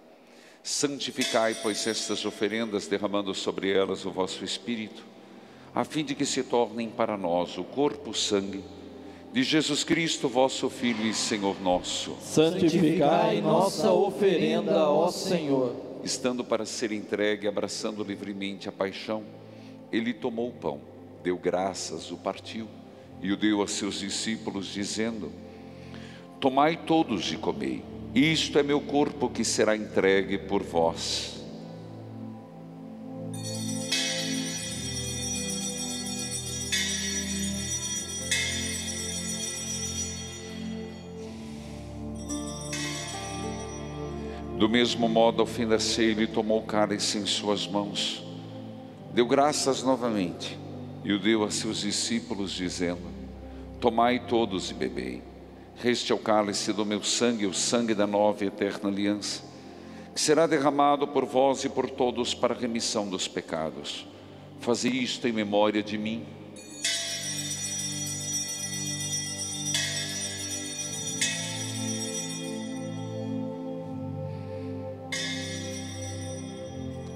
[0.63, 5.03] Santificai, pois, estas oferendas, derramando sobre elas o vosso Espírito,
[5.73, 8.63] a fim de que se tornem para nós o corpo, sangue
[9.31, 12.15] de Jesus Cristo, vosso Filho e Senhor nosso.
[12.21, 15.75] Santificai nossa oferenda, ó Senhor.
[16.03, 19.23] Estando para ser entregue, abraçando livremente a paixão,
[19.91, 20.81] ele tomou o pão,
[21.23, 22.67] deu graças, o partiu
[23.21, 25.31] e o deu a seus discípulos, dizendo:
[26.39, 27.83] Tomai todos e comei,
[28.13, 31.35] isto é meu corpo que será entregue por vós.
[44.57, 48.28] Do mesmo modo, ao fim da ceia, ele tomou o cálice em suas mãos
[49.13, 50.57] deu graças novamente
[51.03, 53.01] e o deu a seus discípulos, dizendo:
[53.79, 55.23] Tomai todos e bebei.
[55.83, 59.43] Este é o cálice do meu sangue, o sangue da nova e eterna aliança,
[60.13, 64.05] que será derramado por vós e por todos para a remissão dos pecados.
[64.59, 66.25] Fazei isto em memória de mim.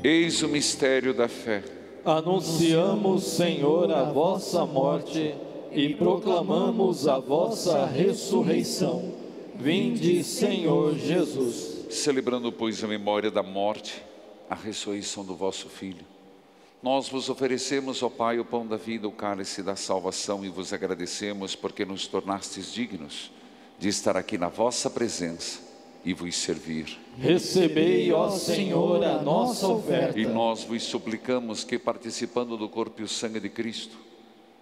[0.01, 1.82] Eis o mistério da fé.
[2.05, 5.33] Anunciamos, Senhor, a vossa morte
[5.71, 9.13] e proclamamos a vossa ressurreição.
[9.55, 11.85] Vinde, Senhor Jesus.
[11.89, 14.03] Celebrando, pois, a memória da morte,
[14.49, 16.05] a ressurreição do vosso Filho.
[16.81, 20.73] Nós vos oferecemos, ó Pai, o pão da vida, o cálice da salvação e vos
[20.73, 23.31] agradecemos porque nos tornastes dignos
[23.79, 25.72] de estar aqui na vossa presença
[26.05, 26.97] e vos servir.
[27.17, 30.19] Recebei, ó Senhor, a nossa oferta.
[30.19, 33.97] E nós vos suplicamos que, participando do corpo e o sangue de Cristo,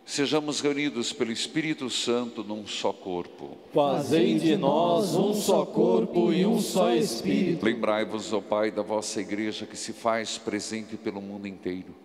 [0.05, 3.57] sejamos reunidos pelo Espírito Santo num só corpo.
[3.73, 7.65] Fazei de nós um só corpo e um só Espírito.
[7.65, 11.95] Lembrai-vos, ó Pai, da vossa igreja que se faz presente pelo mundo inteiro.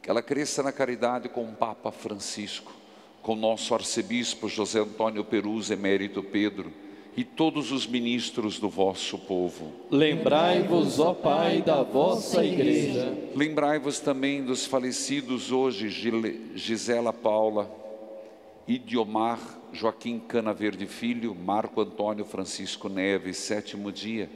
[0.00, 2.72] Que ela cresça na caridade com o Papa Francisco,
[3.20, 6.85] com nosso arcebispo José Antônio Perus, emérito Pedro
[7.16, 9.72] e todos os ministros do vosso povo.
[9.90, 13.16] Lembrai-vos, ó Pai, da vossa igreja.
[13.34, 15.88] Lembrai-vos também dos falecidos hoje,
[16.54, 17.70] Gisela Paula,
[18.68, 19.40] Idiomar,
[19.72, 24.28] Joaquim Cana Verde Filho, Marco Antônio Francisco Neves, sétimo dia,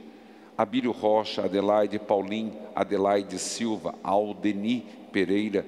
[0.57, 5.65] Abílio Rocha, Adelaide Paulim, Adelaide Silva, Aldeni Pereira,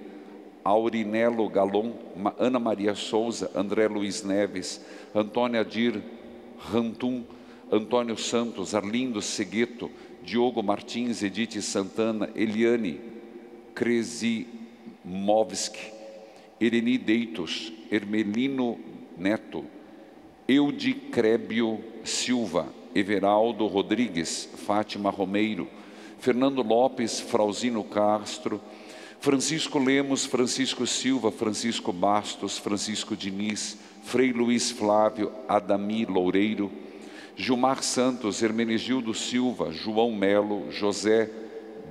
[0.63, 1.91] Aurinelo Galon,
[2.39, 4.83] Ana Maria Souza, André Luiz Neves,
[5.13, 6.01] Antônia Adir
[6.71, 7.23] Rantum,
[7.71, 9.89] Antônio Santos, Arlindo Segueto,
[10.23, 12.99] Diogo Martins, Edith Santana, Eliane
[13.75, 15.91] Kresimovski,
[16.59, 18.79] Ireni Deitos, Hermelino
[19.17, 19.65] Neto,
[20.47, 25.67] Eude Crébio Silva, Everaldo Rodrigues, Fátima Romeiro,
[26.19, 28.61] Fernando Lopes, Frauzino Castro,
[29.19, 36.71] Francisco Lemos, Francisco Silva, Francisco Bastos, Francisco Diniz, Frei Luiz Flávio, Adami Loureiro,
[37.35, 41.29] Gilmar Santos, Hermenegildo Silva, João Melo, José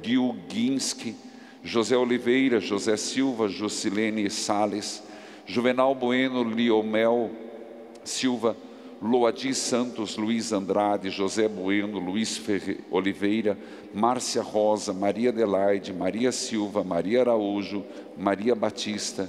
[0.03, 1.17] Gilguinski,
[1.65, 5.03] José Oliveira, José Silva, Jusilene Sales,
[5.47, 7.31] Juvenal Bueno, Liomel
[8.05, 8.57] Silva,
[9.01, 13.59] Loadi Santos, Luiz Andrade, José Bueno, Luiz Ferre, Oliveira,
[13.93, 17.85] Márcia Rosa, Maria Adelaide, Maria Silva, Maria Araújo,
[18.17, 19.29] Maria Batista,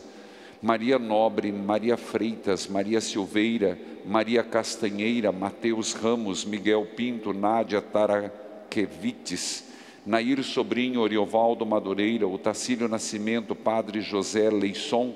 [0.63, 9.65] Maria Nobre, Maria Freitas, Maria Silveira, Maria Castanheira, Mateus Ramos, Miguel Pinto, Nádia Taraquevites,
[10.05, 15.13] Nair Sobrinho, Oriovaldo Madureira, Otacílio Nascimento, Padre José Leisson,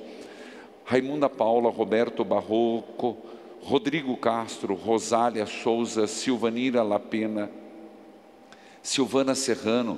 [0.84, 3.16] Raimunda Paula, Roberto Barroco,
[3.64, 7.50] Rodrigo Castro, Rosália Souza, Silvanira Lapena,
[8.84, 9.98] Silvana Serrano,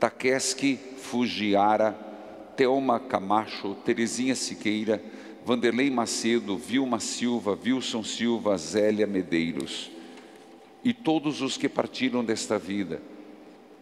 [0.00, 2.11] Takeski Fujiara,
[2.62, 5.02] Thelma Camacho, Terezinha Siqueira,
[5.44, 9.90] Vanderlei Macedo, Vilma Silva, Wilson Silva, Zélia Medeiros
[10.84, 13.02] e todos os que partiram desta vida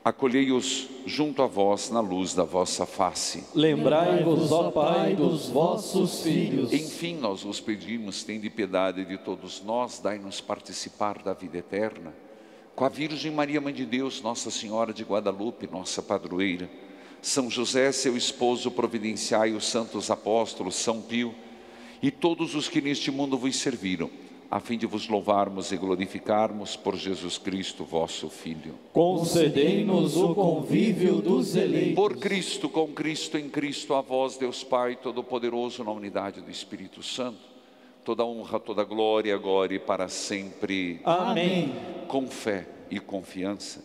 [0.02, 3.44] acolhei-os junto a vós na luz da vossa face.
[3.54, 6.72] Lembrai-vos, ó Pai, dos vossos filhos.
[6.72, 12.14] Enfim, nós vos pedimos, tende piedade de todos nós, dai-nos participar da vida eterna.
[12.74, 16.70] Com a Virgem Maria, Mãe de Deus, Nossa Senhora de Guadalupe, nossa padroeira,
[17.22, 21.34] São José, seu esposo, providenciai os santos apóstolos, São Pio
[22.02, 24.10] e todos os que neste mundo vos serviram
[24.50, 28.74] a fim de vos louvarmos e glorificarmos por Jesus Cristo, vosso Filho.
[28.92, 31.94] Concedei-nos o convívio dos eleitos.
[31.94, 37.00] Por Cristo, com Cristo, em Cristo, a vós, Deus Pai Todo-Poderoso, na unidade do Espírito
[37.00, 37.38] Santo,
[38.04, 41.00] toda honra, toda glória, agora e para sempre.
[41.04, 41.72] Amém.
[42.08, 43.84] Com fé e confiança,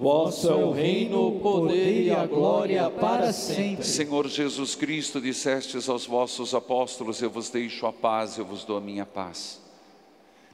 [0.00, 3.84] Vosso é o reino, o poder e a glória para sempre.
[3.84, 8.78] Senhor Jesus Cristo, dissestes aos vossos apóstolos: Eu vos deixo a paz, eu vos dou
[8.78, 9.60] a minha paz.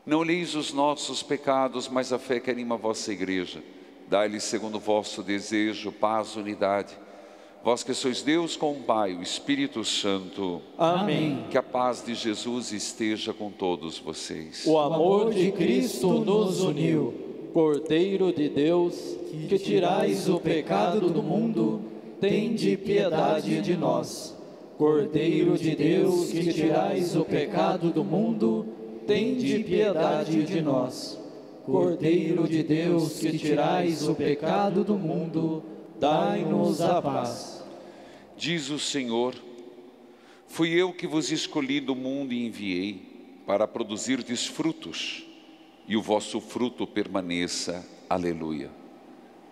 [0.05, 3.63] Não leis os nossos pecados, mas a fé que anima a vossa igreja.
[4.09, 6.99] Dai-lhe, segundo o vosso desejo, paz, unidade.
[7.63, 10.61] Vós que sois Deus com o Pai, o Espírito Santo.
[10.77, 11.45] Amém.
[11.53, 14.65] Que a paz de Jesus esteja com todos vocês.
[14.67, 17.26] O amor de Cristo nos uniu.
[17.57, 19.17] Cordeiro de Deus,
[19.49, 21.81] que tirais o pecado do mundo,
[22.21, 24.37] tende piedade de nós.
[24.77, 28.67] Cordeiro de Deus, que tirais o pecado do mundo,
[29.07, 31.19] tende piedade de nós.
[31.65, 35.65] Cordeiro de Deus, que tirais o pecado do mundo,
[35.99, 37.65] dai-nos a paz.
[38.37, 39.35] Diz o Senhor:
[40.47, 43.01] Fui eu que vos escolhi do mundo e enviei
[43.47, 45.26] para produzirdes frutos,
[45.87, 47.87] e o vosso fruto permaneça.
[48.09, 48.71] Aleluia.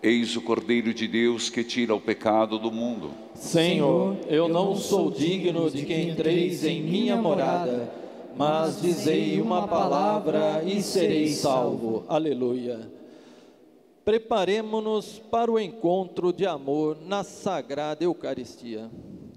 [0.03, 3.11] Eis o Cordeiro de Deus que tira o pecado do mundo.
[3.35, 8.05] Senhor, eu não sou digno de que entreis em minha morada
[8.37, 12.05] mas dizei uma palavra e serei salvo.
[12.09, 12.91] Aleluia.
[14.05, 18.91] Preparemos-nos para o encontro de amor na Sagrada Eucaristia.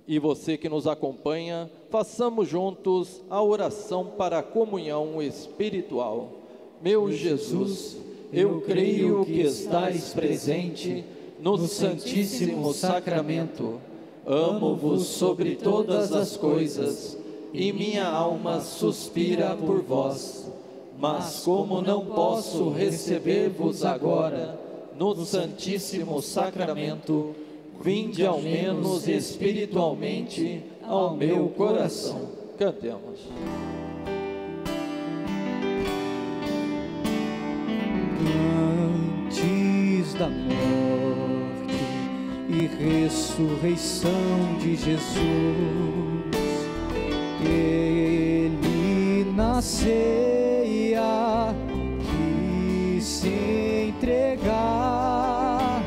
[0.08, 6.47] E você que nos acompanha, façamos juntos a oração para a comunhão espiritual.
[6.82, 7.98] Meu Jesus,
[8.32, 11.04] eu creio que estais presente
[11.40, 13.80] no Santíssimo Sacramento.
[14.26, 17.18] Amo-vos sobre todas as coisas
[17.54, 20.52] e minha alma suspira por vós.
[21.00, 24.60] Mas como não posso receber-vos agora
[24.98, 27.36] no Santíssimo Sacramento,
[27.82, 32.30] vinde ao menos espiritualmente ao meu coração.
[32.58, 33.20] Cantemos.
[40.18, 41.76] Da morte
[42.50, 46.38] e ressurreição de Jesus
[47.46, 51.54] ele na ceia
[52.02, 55.84] quis se entregar,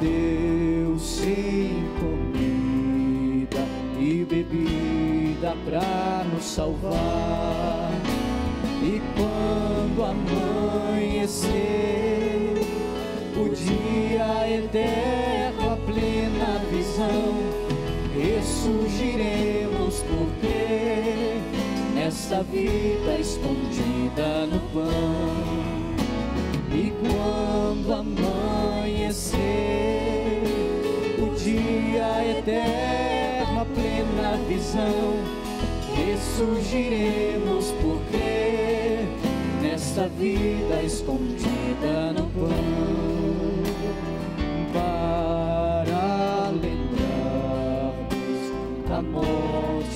[0.00, 3.64] deu sem comida
[3.98, 7.90] e bebida para nos salvar.
[8.82, 11.77] E quando amanhecer,
[14.76, 17.34] a plena visão,
[18.14, 21.40] ressurgiremos porque
[22.06, 25.88] essa vida escondida no pão.
[26.70, 29.38] E quando amanhecer,
[31.18, 35.14] o dia eterno, a plena visão,
[35.96, 39.08] ressurgiremos por crer
[39.62, 41.57] nesta vida escondida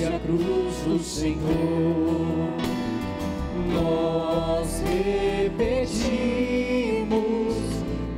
[0.04, 1.36] a cruz do Senhor.
[3.72, 6.02] Nós repetimos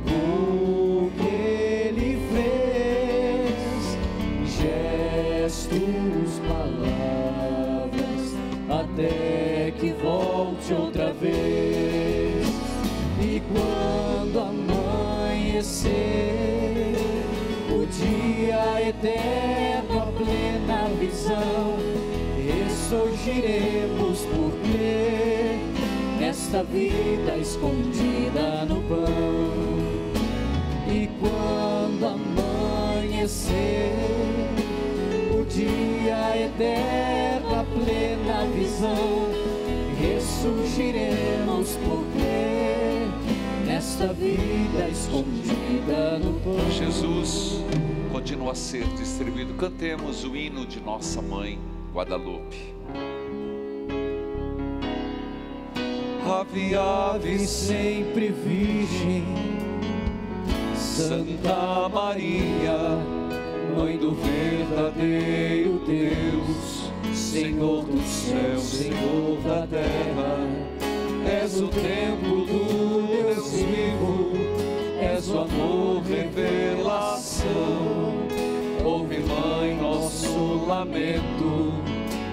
[0.07, 3.97] o que Ele fez,
[4.59, 8.23] gestos, palavras,
[8.69, 12.47] até que volte outra vez.
[13.21, 15.91] E quando amanhecer,
[17.69, 19.54] o dia eterno,
[21.05, 21.77] visão,
[22.43, 25.59] ressurgiremos por crer
[26.19, 29.05] nesta vida escondida no pão.
[30.87, 33.91] E quando amanhecer,
[35.31, 39.29] o dia eterno, a plena visão,
[39.99, 43.07] ressurgiremos por crer
[43.65, 46.71] nesta vida escondida no pão.
[46.71, 47.63] Jesus
[48.45, 49.53] continua a ser distribuído.
[49.55, 51.59] Cantemos o hino de nossa mãe
[51.93, 52.73] Guadalupe.
[56.27, 59.23] Ave, ave, sempre virgem,
[60.75, 62.97] Santa Maria,
[63.77, 70.39] Mãe do verdadeiro Deus, Senhor do céu, Senhor da terra,
[71.29, 74.31] és o templo do Deus vivo,
[74.99, 78.14] és o amor, revelação.
[79.19, 81.73] Mãe, nosso lamento,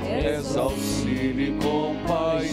[0.04, 2.52] és auxílio e compaixão.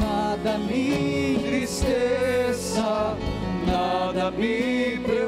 [0.00, 3.16] Nada me entristeça,
[3.66, 5.25] nada me preocupe,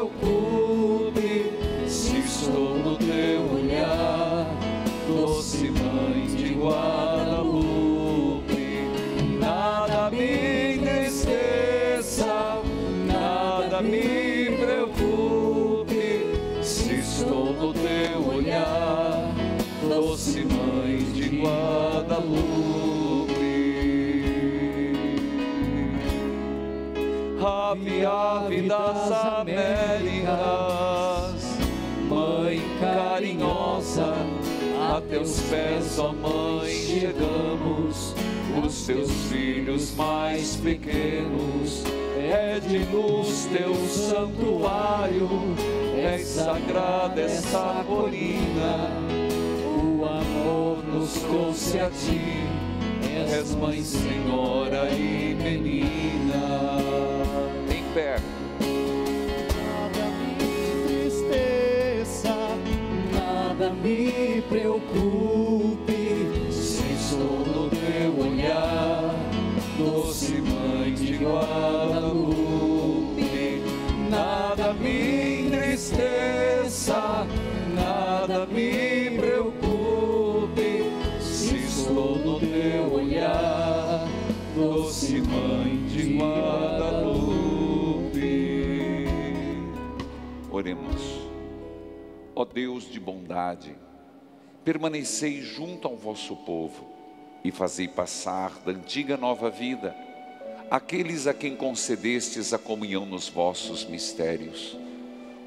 [27.68, 28.06] Guadalupe.
[28.06, 30.38] Ave, das Américas,
[32.08, 34.14] Mãe carinhosa,
[34.90, 38.14] a teus pés, ó Mãe, chegamos,
[38.64, 41.84] os teus filhos mais pequenos,
[42.16, 45.28] é de luz teu santuário,
[45.96, 48.90] é sagrada essa colina,
[49.76, 52.46] o amor nos trouxe a ti,
[53.30, 56.77] és Mãe, Senhora e Menina.
[57.98, 58.14] Pé.
[59.50, 60.46] Nada me
[61.02, 62.36] entristeça,
[63.12, 66.00] nada me preocupe,
[66.52, 69.16] Se estou no teu olhar,
[69.76, 72.44] doce mãe de Guadalupe,
[74.08, 77.26] nada me entristeça,
[77.74, 80.84] nada me preocupe,
[81.20, 84.06] se estou no teu olhar,
[84.54, 86.67] doce mãe de Guadalupe.
[90.58, 91.00] Oremos.
[92.34, 93.76] Ó Deus de bondade,
[94.64, 96.84] permanecei junto ao vosso povo
[97.44, 99.94] e fazei passar da antiga nova vida
[100.68, 104.76] aqueles a quem concedestes a comunhão nos vossos mistérios.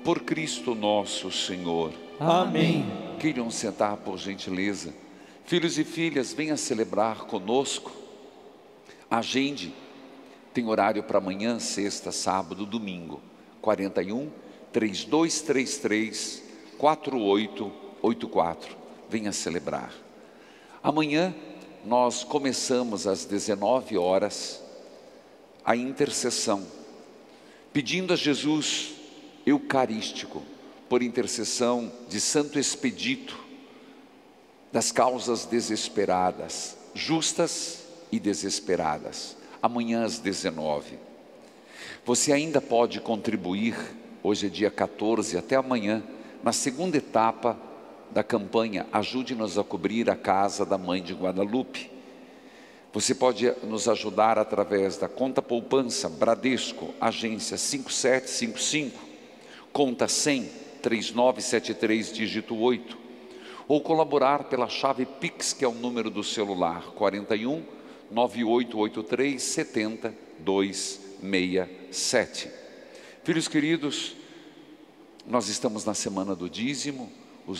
[0.01, 1.91] Por Cristo nosso Senhor.
[2.17, 2.85] Amém.
[3.19, 4.93] Queiram sentar por gentileza.
[5.43, 7.91] Filhos e filhas, venha celebrar conosco.
[9.09, 9.73] Agende.
[10.53, 13.19] Tem horário para amanhã, sexta, sábado, domingo.
[13.61, 14.31] 41
[14.71, 16.43] 3233
[16.77, 18.77] 4884.
[19.09, 19.91] Venha celebrar.
[20.83, 21.33] Amanhã
[21.85, 24.61] nós começamos às 19 horas
[25.63, 26.65] a intercessão,
[27.71, 28.93] pedindo a Jesus
[29.45, 30.43] eucarístico,
[30.89, 33.39] por intercessão de Santo Expedito,
[34.71, 39.37] das causas desesperadas, justas e desesperadas.
[39.61, 40.97] Amanhã às 19.
[42.05, 43.75] Você ainda pode contribuir,
[44.23, 46.03] hoje é dia 14, até amanhã,
[46.43, 47.57] na segunda etapa
[48.11, 51.89] da campanha Ajude-nos a cobrir a casa da mãe de Guadalupe.
[52.93, 58.99] Você pode nos ajudar através da conta poupança Bradesco, agência 5755,
[59.71, 60.49] conta 100
[60.81, 62.97] 3973 dígito 8,
[63.67, 67.63] ou colaborar pela chave Pix, que é o número do celular 41
[68.11, 72.60] 9883 70 267.
[73.23, 74.15] Filhos queridos,
[75.27, 77.11] nós estamos na semana do dízimo,
[77.47, 77.53] o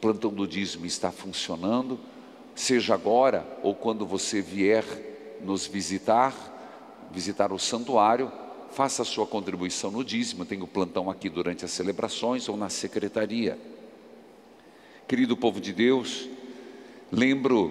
[0.00, 2.00] plantão do dízimo está funcionando.
[2.54, 4.84] seja agora ou quando você vier
[5.42, 6.34] nos visitar,
[7.10, 8.32] visitar o santuário,
[8.70, 12.70] faça a sua contribuição no dízimo, tem o plantão aqui durante as celebrações ou na
[12.70, 13.58] secretaria.
[15.06, 16.26] Querido povo de Deus,
[17.10, 17.70] lembro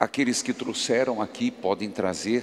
[0.00, 2.42] aqueles que trouxeram aqui podem trazer,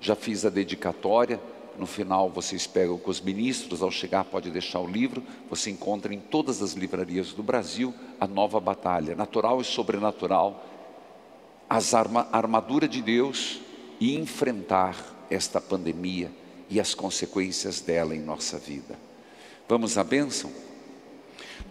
[0.00, 1.40] já fiz a dedicatória,
[1.78, 6.14] no final vocês pegam com os ministros, ao chegar pode deixar o livro, você encontra
[6.14, 10.64] em todas as livrarias do Brasil a nova batalha, natural e sobrenatural,
[11.68, 13.60] as arma, a armadura de Deus
[14.00, 14.96] e enfrentar
[15.30, 16.30] esta pandemia
[16.70, 18.98] e as consequências dela em nossa vida.
[19.68, 20.50] Vamos à bênção?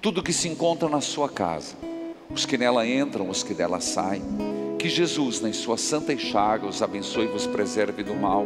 [0.01, 1.75] Tudo que se encontra na sua casa,
[2.29, 4.23] os que nela entram, os que dela saem,
[4.77, 8.45] que Jesus, nas suas santas chagas, os abençoe e vos preserve do mal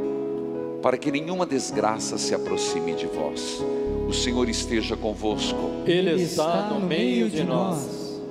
[0.81, 3.61] para que nenhuma desgraça se aproxime de vós.
[4.07, 5.57] O Senhor esteja convosco.
[5.85, 8.21] Ele está no meio de nós.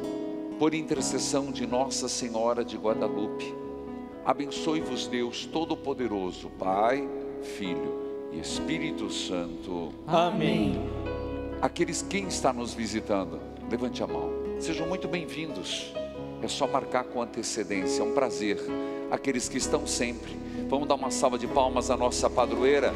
[0.59, 3.55] Por intercessão de Nossa Senhora de Guadalupe,
[4.25, 7.09] abençoe-vos Deus Todo-Poderoso, Pai,
[7.43, 9.93] Filho e Espírito Santo.
[10.07, 10.81] Amém.
[11.63, 13.41] Aqueles quem está nos visitando,
[13.71, 14.31] levante a mão.
[14.59, 15.93] Sejam muito bem-vindos.
[16.43, 18.59] É só marcar com antecedência, é um prazer.
[19.11, 22.93] Aqueles que estão sempre Vamos dar uma salva de palmas à nossa padroeira.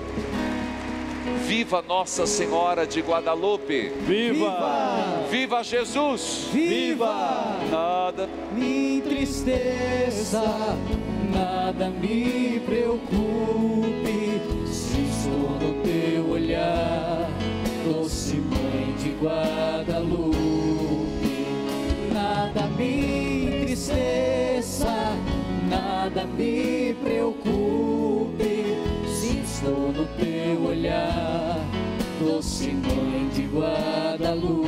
[1.46, 3.90] Viva Nossa Senhora de Guadalupe!
[4.06, 5.26] Viva!
[5.30, 6.48] Viva Jesus!
[6.52, 7.56] Viva!
[7.70, 10.42] Nada me entristeça,
[11.32, 17.30] nada me preocupe, se estou no teu olhar,
[17.86, 20.36] doce mãe de Guadalupe.
[22.12, 24.51] Nada me entristeça,
[26.02, 28.76] nada me preocupe,
[29.06, 31.64] se estou no teu olhar,
[32.18, 34.66] doce mãe de Guadalupe.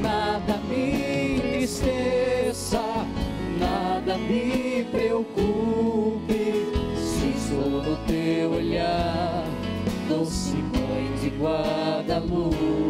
[0.00, 2.80] Nada me entristeça,
[3.58, 6.64] nada me preocupe,
[6.96, 9.44] se estou no teu olhar,
[10.08, 12.89] doce mãe de Guadalupe.